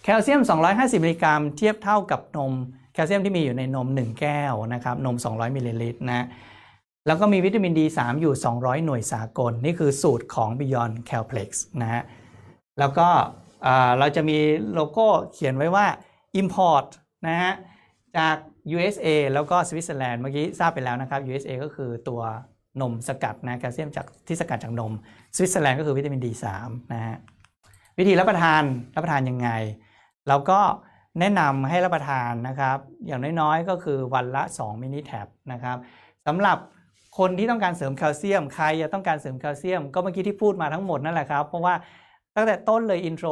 [0.08, 0.41] แคลเซียม
[0.72, 2.54] 250 มิลลิกรัม เทียบเท่ากับนม
[2.94, 6.26] แคลเซียมที่มีอยู่ในนม 1 แก้วนะครับนม 200 มิลลิลิตรนะ
[7.08, 11.50] แล้วก็มีวิตามิน D3 อยู่ 200 หน่วยสากล นี่คือสูตรของ Beyond Calplex
[11.82, 12.04] นะฮะ
[12.80, 13.08] แล้วก็
[14.00, 14.38] เราจะมี
[14.74, 15.86] โลโก้เขียนไว้ว่า
[16.41, 16.86] Import
[17.28, 17.54] นะฮะ
[18.18, 18.36] จาก
[18.76, 22.22] USA แล้วก็สวิตเซอร์แลนด์เมื่อกี้ทราบไปแล้วนะครับ USA ก็คือตัว
[22.82, 24.94] นมสกัดนะแคลเซียมจากที่สกัดจากนม
[25.36, 26.46] สวิตเซอร์แลนด์ก็คือวิตามิน D3
[26.94, 27.15] นะฮะ
[27.98, 28.63] วิธีรับประทาน
[28.96, 29.50] รับประทานยังไง
[30.27, 30.59] เราก็
[31.19, 35.77] แนะนำให้รับประทานนะครับ อย่างน้อยๆ ก็คือวันละ 2 มินิแท็บนะครับ
[36.27, 36.57] สำหรับ
[37.17, 41.73] คนที่ต้องการเสริมแคลเซียม ใครจะต้องการเสริมแคลเซียม ก็เมื่อกี้ที่พูดมาทั้งหมดนั่นแหละครับ เพราะว่า
[42.35, 43.27] ตั้งแต่ต้นเลยอินโทร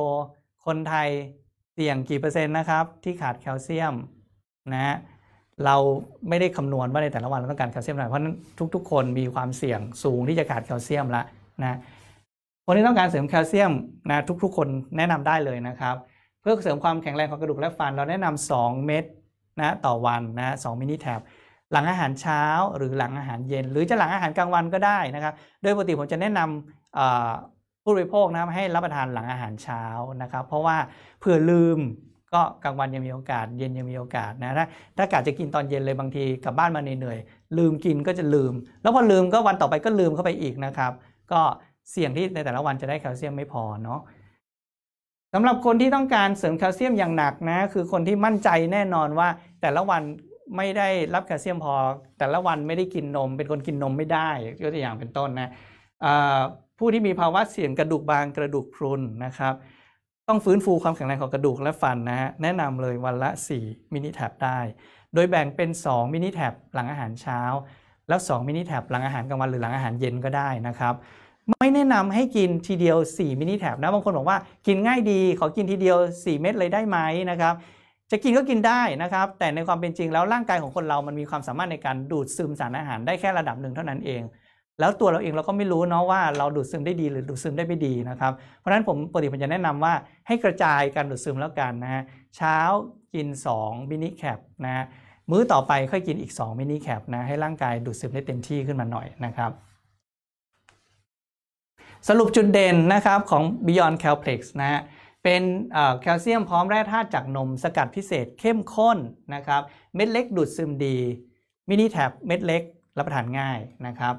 [0.65, 1.10] คนไทย
[1.73, 3.93] เสี่ยงกี่เปอร์เซ็นต์นะครับ ที่ขาดแคลเซียม
[4.73, 4.95] นะ
[5.65, 5.75] เรา
[6.29, 8.36] ไม่ได้คำนวณว่าในแต่ละวันเราต้องการแคลเซียมเท่าไหร่เพราะนั้น
[8.75, 11.23] ทุก ๆ คนมีความเสี่ยงสูงที่จะขาดแคลเซียมละ
[11.62, 11.77] นะ
[12.65, 13.71] คนที่ต้องการเสริมแคลเซียม
[14.10, 15.95] นะทุกๆ คนแนะนำได้เลยนะครับ
[16.43, 19.03] เพื่อเสริมความแข็งแรงของกระดูกและฟัน เราแนะนำ2เม็ด
[19.60, 21.21] นะต่อวันนะสมินิแท็บ
[21.71, 22.43] หลังอาหารเช้า
[22.77, 29.84] หรือหลังอาหารเย็น หรือจะหลังอาหารกลางวันก็ได้นะครับโดยปกติผมจะแนะนำผู้บริโภคนะครับให้รับประทานหลังอาหารเช้า
[30.21, 30.77] นะครับ เพราะว่า
[31.19, 31.79] เผื่อลืม
[32.34, 34.65] ก็กลางวันยังมีโอกาส เย็นยังมีโอกาสนะถ้า
[34.97, 40.91] ถ้ากะจะกินตอนเย็นเลยบางทีกลับบ้านมาเหนื่อยๆลืมกินก็จะลืม แล้วพอลืมก็วันต่อไปก็ลืมเข้าไปอีกนะครับ
[41.32, 41.41] ก็
[41.91, 43.99] เสี่ยงที่ในแต่ละวันจะได้แคลเซียมไม่พอเนาะ
[45.34, 49.28] สำหรับคนที่ต้องการเสริมแคลเซียมอย่างหนักนะคือคนที่มั่นใจแน่นอนว่า
[49.62, 50.02] แต่ละวัน
[50.58, 51.74] ไม่ได้รับแคลเซียมพอ
[52.19, 54.30] แต่ละวันไม่ได้กินนม เป็นคนกินนมไม่ได้
[54.62, 55.50] ยกตัวอย่างเป็นต้นนะ
[56.80, 59.54] ผู้ที่มีภาวะเสี่ยงกระดูกบางกระดูกพรุนนะครับ
[60.28, 63.30] ต้องฟื้นฟูความแข็งแรงของกระดูกและฟันนะฮะแนะนำเลยวันละ
[63.62, 64.60] 4 mini tab ได้
[65.13, 67.41] โดยแบ่งเป็น 2 mini tab หลังอาหารเช้า
[68.08, 70.93] แล้ว 2 mini tab หลังอาหารกลางวันหรือหลังอาหารเย็นก็ได้นะครับ
[71.49, 76.97] ไม่แนะนำให้กินทีเดียว 4 mini tab นะบางคนบอกว่ากินง่ายดี ขอกินทีเดียว 4 เม็ดเลยได้ไหม
[77.32, 77.53] นะครับ
[78.12, 84.21] จะกินก็กินได้นะครับ แต่ในความเป็นจริงแล้วร่างกายของคนเรามันมีความสามารถในการดูดซึมสารอาหารได้แค่ระดับหนึ่งเท่านั้นเอง
[84.79, 89.93] แล้วตัวเราเองเราก็ไม่รู้เนาะว่าเราดูดซึมได้ดีหรือดูดซึมได้ไม่ดีนะครับ เพราะฉะนั้นผมปกติผมจะแนะนำว่า
[90.27, 92.03] ให้กระจายการดูดซึมแล้วกันนะฮะ
[92.36, 92.58] เช้า
[93.13, 93.27] กิน
[93.60, 94.86] 2 mini tab นะฮะ
[95.32, 99.51] มื้อต่อไปค่อยกินอีก 2 mini tab นะให้ร่างกายดูดซึมได้เต็มที่ขึ้นมาหน่อยนะครับ
[102.10, 104.82] สรุปจุดเด่นนะครับของ Beyond Calplex นะฮะ
[105.24, 105.44] เป็น
[106.02, 108.98] แคลเซียมพร้อมแร่ธาตุจากนมสกัดพิเศษเข้มข้น
[109.36, 109.62] นะครับ
[109.96, 110.98] เม็ดเล็กดูดซึมดี
[111.69, 112.63] mini tab เม็ดเล็ก
[112.98, 114.13] รับประทานง่ายนะครับ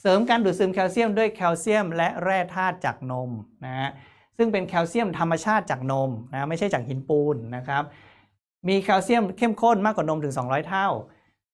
[0.00, 3.30] เสริมการดูดซึมแคลเซียมด้วยแคลเซียมและแร่ธาตุจากนม
[3.64, 3.90] นะฮะ
[4.36, 7.82] ซึ่งเป็นแคลเซียมธรรมชาติจากนมนะไม่ใช่จากหินปูนนะครับ
[8.68, 10.88] มีแคลเซียมเข้มข้นมากกว่านมถึง 200 เท่า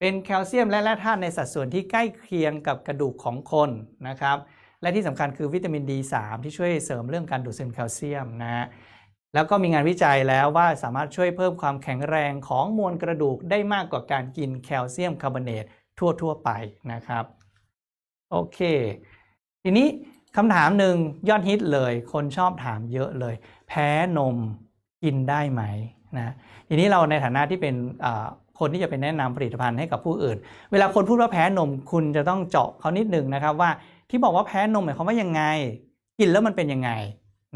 [0.00, 3.70] เป็นแคลเซียมและแร่ธาตุในสัดส่วนที่ใกล้เคียงกับกระดูกของคน
[4.08, 4.38] นะครับ
[4.84, 8.66] และที่สำคัญคือวิตามิน D3 ที่ช่วยเสริมเรื่องการดูดซึมแคลเซียมนะฮะ
[9.34, 15.64] แล้วก็มีงานวิจัยแล้วว่าสามารถช่วยเพิ่มความแข็งแรงของมวลกระดูกได้มากกว่าการกินแคลเซียมคาร์บอเนต
[15.98, 16.50] ทั่ว ๆ ไป
[16.92, 17.24] นะครับ
[18.30, 18.58] โอเค
[19.62, 19.86] ทีนี้
[20.36, 20.96] คำถามหนึ่ง
[21.28, 23.34] ยอดฮิตเลย คนชอบถามเยอะเลย
[23.68, 24.36] แพ้นม
[25.04, 25.62] กินได้ไหม
[26.18, 26.32] นะ
[26.68, 27.74] ทีนี้เราในฐานะที่เป็น
[28.60, 30.36] คนที่จะเป็นแนะนำผลิตภัณฑ์ให้กับผู้อื่น
[30.72, 33.70] เวลาคนพูดว่าแพ้นมคุณจะต้องเจาะเขานิดหนึ่งนะครับว่า
[34.14, 35.42] ที่บอกว่าแพ้นมหมายความว่ายังไง
[36.18, 36.90] กินแล้วมันเป็นยังไง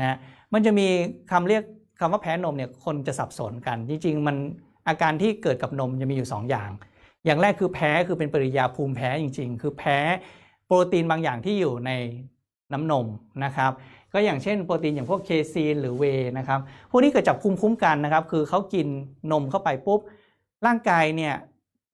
[0.01, 0.17] นะ
[0.53, 0.87] มันจะมี
[1.31, 1.63] คำเรียก
[2.01, 4.37] คำว่าแพ้นมเนี่ยคนจะสับสนกัน จริง ๆ มัน
[4.89, 6.71] อาการที่เกิดกับนมจะมีอยู่ 2 อย่าง
[7.25, 9.99] อย่างแรกคือแพ้คือเป็นปริยาภูมิแพ้จริง ๆ คือแพ้
[10.67, 11.91] โปรตีนบางอย่างที่อยู่ใน
[12.73, 13.07] น้ำนม
[13.45, 13.73] นะครับ
[14.13, 16.05] ก็อย่างเช่นโปรตีนอย่างพวกเคซีนหรือเว
[16.39, 18.87] นะครับพวกนี้เกิดจากภูมิคุ้มกันนะครับ คือเขากิน
[19.33, 20.01] นมเข้าไปปุ๊บ
[20.67, 21.35] ร่างกายเนี่ย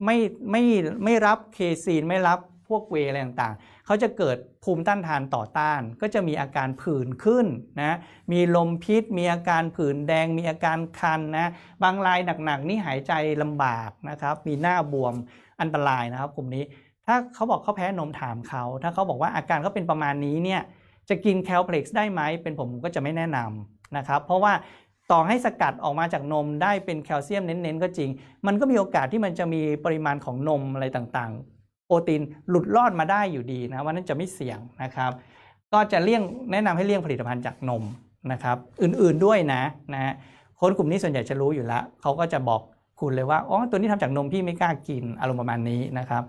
[0.05, 0.17] ไม่
[0.51, 0.63] ไม่
[1.05, 2.39] ไม่รับเคซีนไม่รับ
[2.75, 7.47] วกเวยอะไรต่างๆ เขาจะเกิดภูมิต้านทานต่อต้าน ก็จะมีอาการผื่นขึ้น
[7.81, 7.97] นะ
[8.33, 11.51] มีลมพิษ มีอาการผื่นแดง มีอาการคันนะ
[11.83, 15.15] บางรายหนักๆนี่หายใจลำบากนะครับ มีหน้าบวม
[15.61, 16.65] อันตรายนะครับกลุ่มนี้
[17.07, 20.61] ถ้าเขาบอกเขาแพ้นมถามเขา ถ้าเขาบอกว่าอาการเขาเป็นประมาณนี้เนี่ย
[21.09, 24.53] จะกินแคลเพล็กซ์ได้ไหม เป็นผมผมก็จะไม่แนะนำนะครับ เพราะว่า
[25.13, 28.11] ต่อให้สกัดออกมาจากนมได้เป็นแคลเซียมเน้นๆ ก็จริง
[28.47, 31.54] มันก็มีโอกาสที่มันจะมีปริมาณของนมอะไรต่างๆ
[31.87, 35.11] โปรตีนหลุดรอดมาได้อยู่ดีนะวันนั้นจะไม่เสี่ยงนะครับ
[35.73, 37.83] ก็จะเลี่ยงแนะนำให้เลี่ยงผลิตภัณฑ์จากนม
[38.33, 39.63] นะครับอื่นๆด้วยนะ
[39.95, 40.13] นะ
[40.61, 42.61] คนกลุ่มนี้ส่วนใหญ่จะรู้อยู่แล้วเขาก็จะบอก
[43.01, 46.23] คุณเลยว่าอ๋อตัวนี้ทำจากนมพี่ไม่กล้ากินอารมณ์ประมาณนี้นะครับ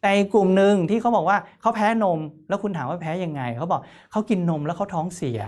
[0.00, 2.18] แต่กกลุ่มหนึ่งที่เขาบอกว่าเขาแพ้นม
[2.48, 5.40] แล้วคุณถามว่าแพ้ยังไงเขาบอกเขากินนมแล้วเขาท้องเสีย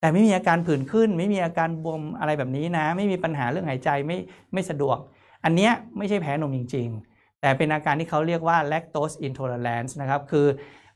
[0.00, 4.18] แต่ไม่มีอาการผื่นขึ้น ไม่มีอาการบวมอะไรแบบนี้นะ ไม่มีปัญหาเรื่องหายใจไม่
[4.52, 4.98] ไม่สะดวก
[5.44, 7.11] อันเนี้ยไม่ใช่แพ้นมจริง ๆ
[7.42, 10.46] แต่เป็นอาการที่เขาเรียกว่า lactose intolerance นะครับ คือ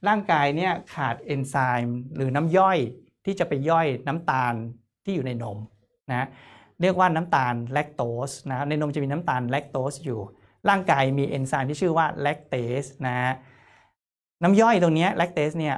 [0.09, 1.55] ร่างกายเนี่ยขาดเอนไซ
[1.85, 2.79] ม์หรือน้ำย่อย
[3.25, 4.55] ที่จะไปย่อยน้ำตาล
[5.05, 5.59] ที่อยู่ในนม
[6.11, 6.29] นะ
[6.83, 10.21] เรียกว่าน้ำตาลแลคโตสนะในนมจะมีน้ำตาลแลคโตสอยู่
[10.69, 13.17] ร่างกายมีเอนไซม์ที่ชื่อว่าแลคเตสนะ
[14.43, 15.77] น้ำย่อยตรงนี้แลคเตสเนี่ย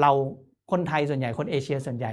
[0.00, 0.10] เรา
[0.70, 2.12] คนไทยส่วนใหญ่คนเอเชียส่วนใหญ่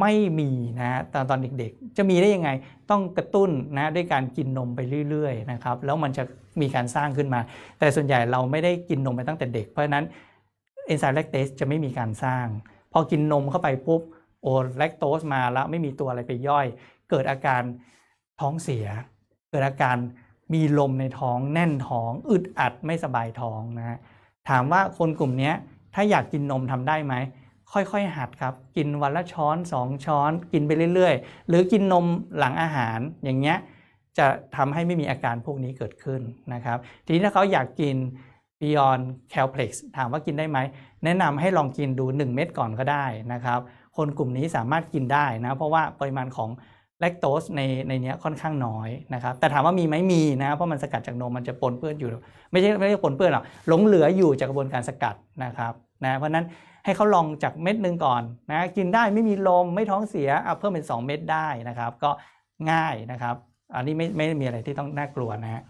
[0.00, 2.50] ไม่มีนะฮะตอนตอนเด็กๆ จะมีได้ยังไง
[2.90, 6.24] ต้องกระตุ้นนะด้วยการกินนมไปเรื่อยๆนะครับแล้วมันจะ
[6.60, 7.40] มีการสร้างขึ้นมา
[7.78, 10.04] แต่ส่วนใหญ่เราไม่ได้กินนมไปตั้งแต่เด็ก เพราะฉะนั้น
[10.86, 12.46] เอนไซม์แลคเตสจะไม่มีการสร้าง
[12.92, 14.02] พอกินนมเข้าไปปุ๊บ
[14.42, 14.46] โอ
[14.78, 16.66] แลคโตสมาแล้วไม่มีตัวอะไรไปย่อย
[17.10, 17.62] เกิดอาการ
[18.40, 18.86] ท้องเสีย
[19.50, 19.96] เกิดอาการ
[20.54, 23.98] มีลมในท้องแน่นท้องอึดอัดไม่สบายท้องนะฮะ
[24.48, 25.52] ถามว่าคนกลุ่มนี้
[25.94, 27.14] ถ้าอยากกินนมทำได้ไหม
[27.72, 32.06] ค่อยๆ หัดครับ กินวันละช้อน 2 ช้อน กินไปเรื่อยๆ หรือกินนม
[32.38, 33.58] หลังอาหารอย่างเงี้ย
[34.18, 36.20] จะทำให้ไม่มีอาการพวกนี้เกิดขึ้น
[36.54, 37.96] นะครับ ทีนี้ถ้าเขาอยากกิน
[38.60, 40.58] Beyond Calplex ถามว่ากินได้ไหม
[41.04, 43.60] แนะนำให้ลองกินดู 1 เม็ดก่อนก็ได้นะครับ
[43.96, 46.50] คนกลุ่มนี้สามารถกินได้นะ เพราะว่าปริมาณของ
[47.00, 52.08] แลคโตสในในเนี้ยค่อนข้างน้อยนะครับ แต่ถามว่ามีไหมมีนะ เพราะมันสกัดจากนมมันจะปนเปื้อนอยู่
[52.50, 55.14] ไม่ใช่ไม่ใช่ปนเปื้อนหรอกหลงเหลืออยู่จากกระบวนการสกัด
[55.44, 55.72] นะครับ
[56.04, 56.44] นะเพราะฉะนั้น
[56.88, 62.10] ให้เขาลองจากเม็ดหนึ่งก่อนนะกินได้ไม่มีลมไม่ท้องเสียเอาเพิ่มเป็น 2 เม็ดได้นะครับ ก็
[62.70, 63.36] ง่ายนะครับ
[63.74, 65.62] อันนี้ไม่ไม่มีอะไรที่ต้องน่ากลัวนะฮะ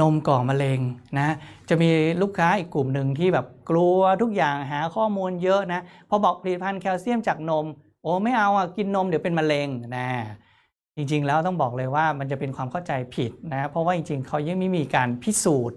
[0.00, 0.80] นมก่อมะเร็ง
[1.18, 1.28] นะ
[1.68, 1.90] จะมี
[2.22, 7.66] ลูกค้าอีกกลุ่มหนึ่งที่แบบกลัวทุกอย่างหาข้อมูลเยอะนะพอบอกผลิตภัณฑ์แคลเซียมจากนม
[8.02, 10.08] โอ้ไม่เอาอะกินนมเดี๋ยวเป็นมะเร็งนะ
[10.96, 15.76] จริงๆแล้วต้องบอกเลยว่ามันจะเป็นความเข้าใจผิดนะเพราะว่าจริงๆ เขายังไม่มีการพิสูจน์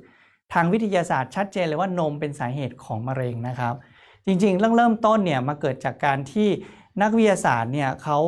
[0.53, 3.73] ทางวิทยาศาสตร์ชัดเจนเลยว่านมเป็นสาเหตุของมะเร็งนะครับ
[4.25, 6.49] จริงๆเรื่องเริ่มต้นเนี่ยมาเกิดจากการที่
[7.01, 8.19] นักวิทยาศาสตร์เนี่ยเขา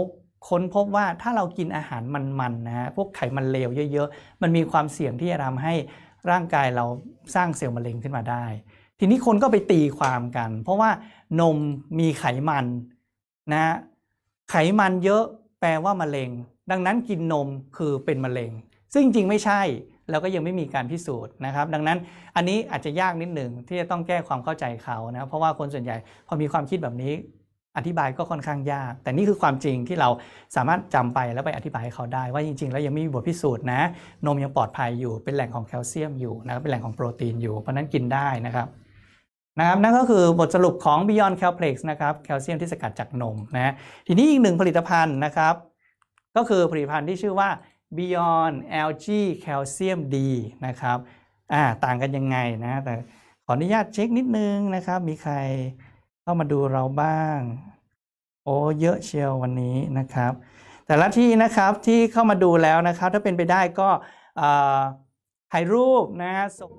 [0.49, 2.01] ค้นพบว่าถ้าเรากินอาหาร
[2.39, 5.73] มันๆนะฮะพวกไขมันเลวเยอะๆ มันมีความเสี่ยงที่จะทำให้
[6.32, 6.86] ร่างกายเรา
[7.36, 8.45] สร้างเซลล์มะเร็งขึ้นมาได้
[8.99, 10.89] ทีนี้คนก็ไปตีความกัน เพราะว่า
[11.41, 11.57] นม
[11.99, 12.65] มีไขมัน
[13.51, 13.76] นะฮะ
[14.51, 15.23] ไขมันเยอะ
[15.59, 16.30] แปลว่ามะเร็ง
[16.71, 17.47] ดังนั้นกินนม
[17.78, 18.51] คือเป็นมะเร็ง
[18.93, 19.61] ซึ่งจริงๆไม่ใช่
[20.09, 21.97] แล้วก็ยังไม่มีการพิสูจน์นะครับ ดังนั้น
[22.35, 25.97] อันนี้อาจจะยากนิดหนึ่งที่จะต้องแก้ความเข้าใจเขานะเพราะว่าคนส่วนใหญ่
[26.27, 27.13] พอมีความคิดแบบนี้
[27.77, 30.09] อธิบายก็ค่อนข้างยาก แต่นี่คือความจริงที่เรา
[30.55, 33.81] สามารถจำไปแล้วไปอธิบายให้เขาได้ ว่าจริง ๆ แล้วยังไม่มีบทพิสูจน์นะ
[34.25, 38.67] นมยังปลอดภัยอยู่เป็นแหล่งของแคลเซียมอยู่นะครับเป็นแหล่งของโปรตีนอยู่เพราะนั้นกินได้นะครับ
[39.59, 43.73] นะครับนั่นก็คือบทสรุปของ Beyond Calplex นะครับแคลเซียมที่สกัดจากนมนะ
[44.07, 45.55] ทีนี้อีกหนึ่งผลิตภัณฑ์นะครับ
[46.37, 47.49] ก็คือผลิตภัณฑ์ที่ชื่อว่า
[47.97, 48.55] Beyond
[48.89, 49.07] LG
[49.45, 50.15] Calcium D
[50.65, 50.97] นะครับ
[51.53, 52.93] อ่าต่างกันยังไงนะ แต่
[53.45, 55.35] ขออนุญาตเช็คนิดนึงนะครับ มีใคร
[56.21, 57.39] เข้ามาดูเราบ้าง
[58.43, 60.31] โอ้เยอะเชียววันนี้นะครับ
[60.87, 63.89] แต่ละที่นะครับที่เข้ามาดูแล้วนะครับ ถ้าเป็นไปได้ก็
[65.51, 66.71] ถ่ายรูปนะฮะส่ง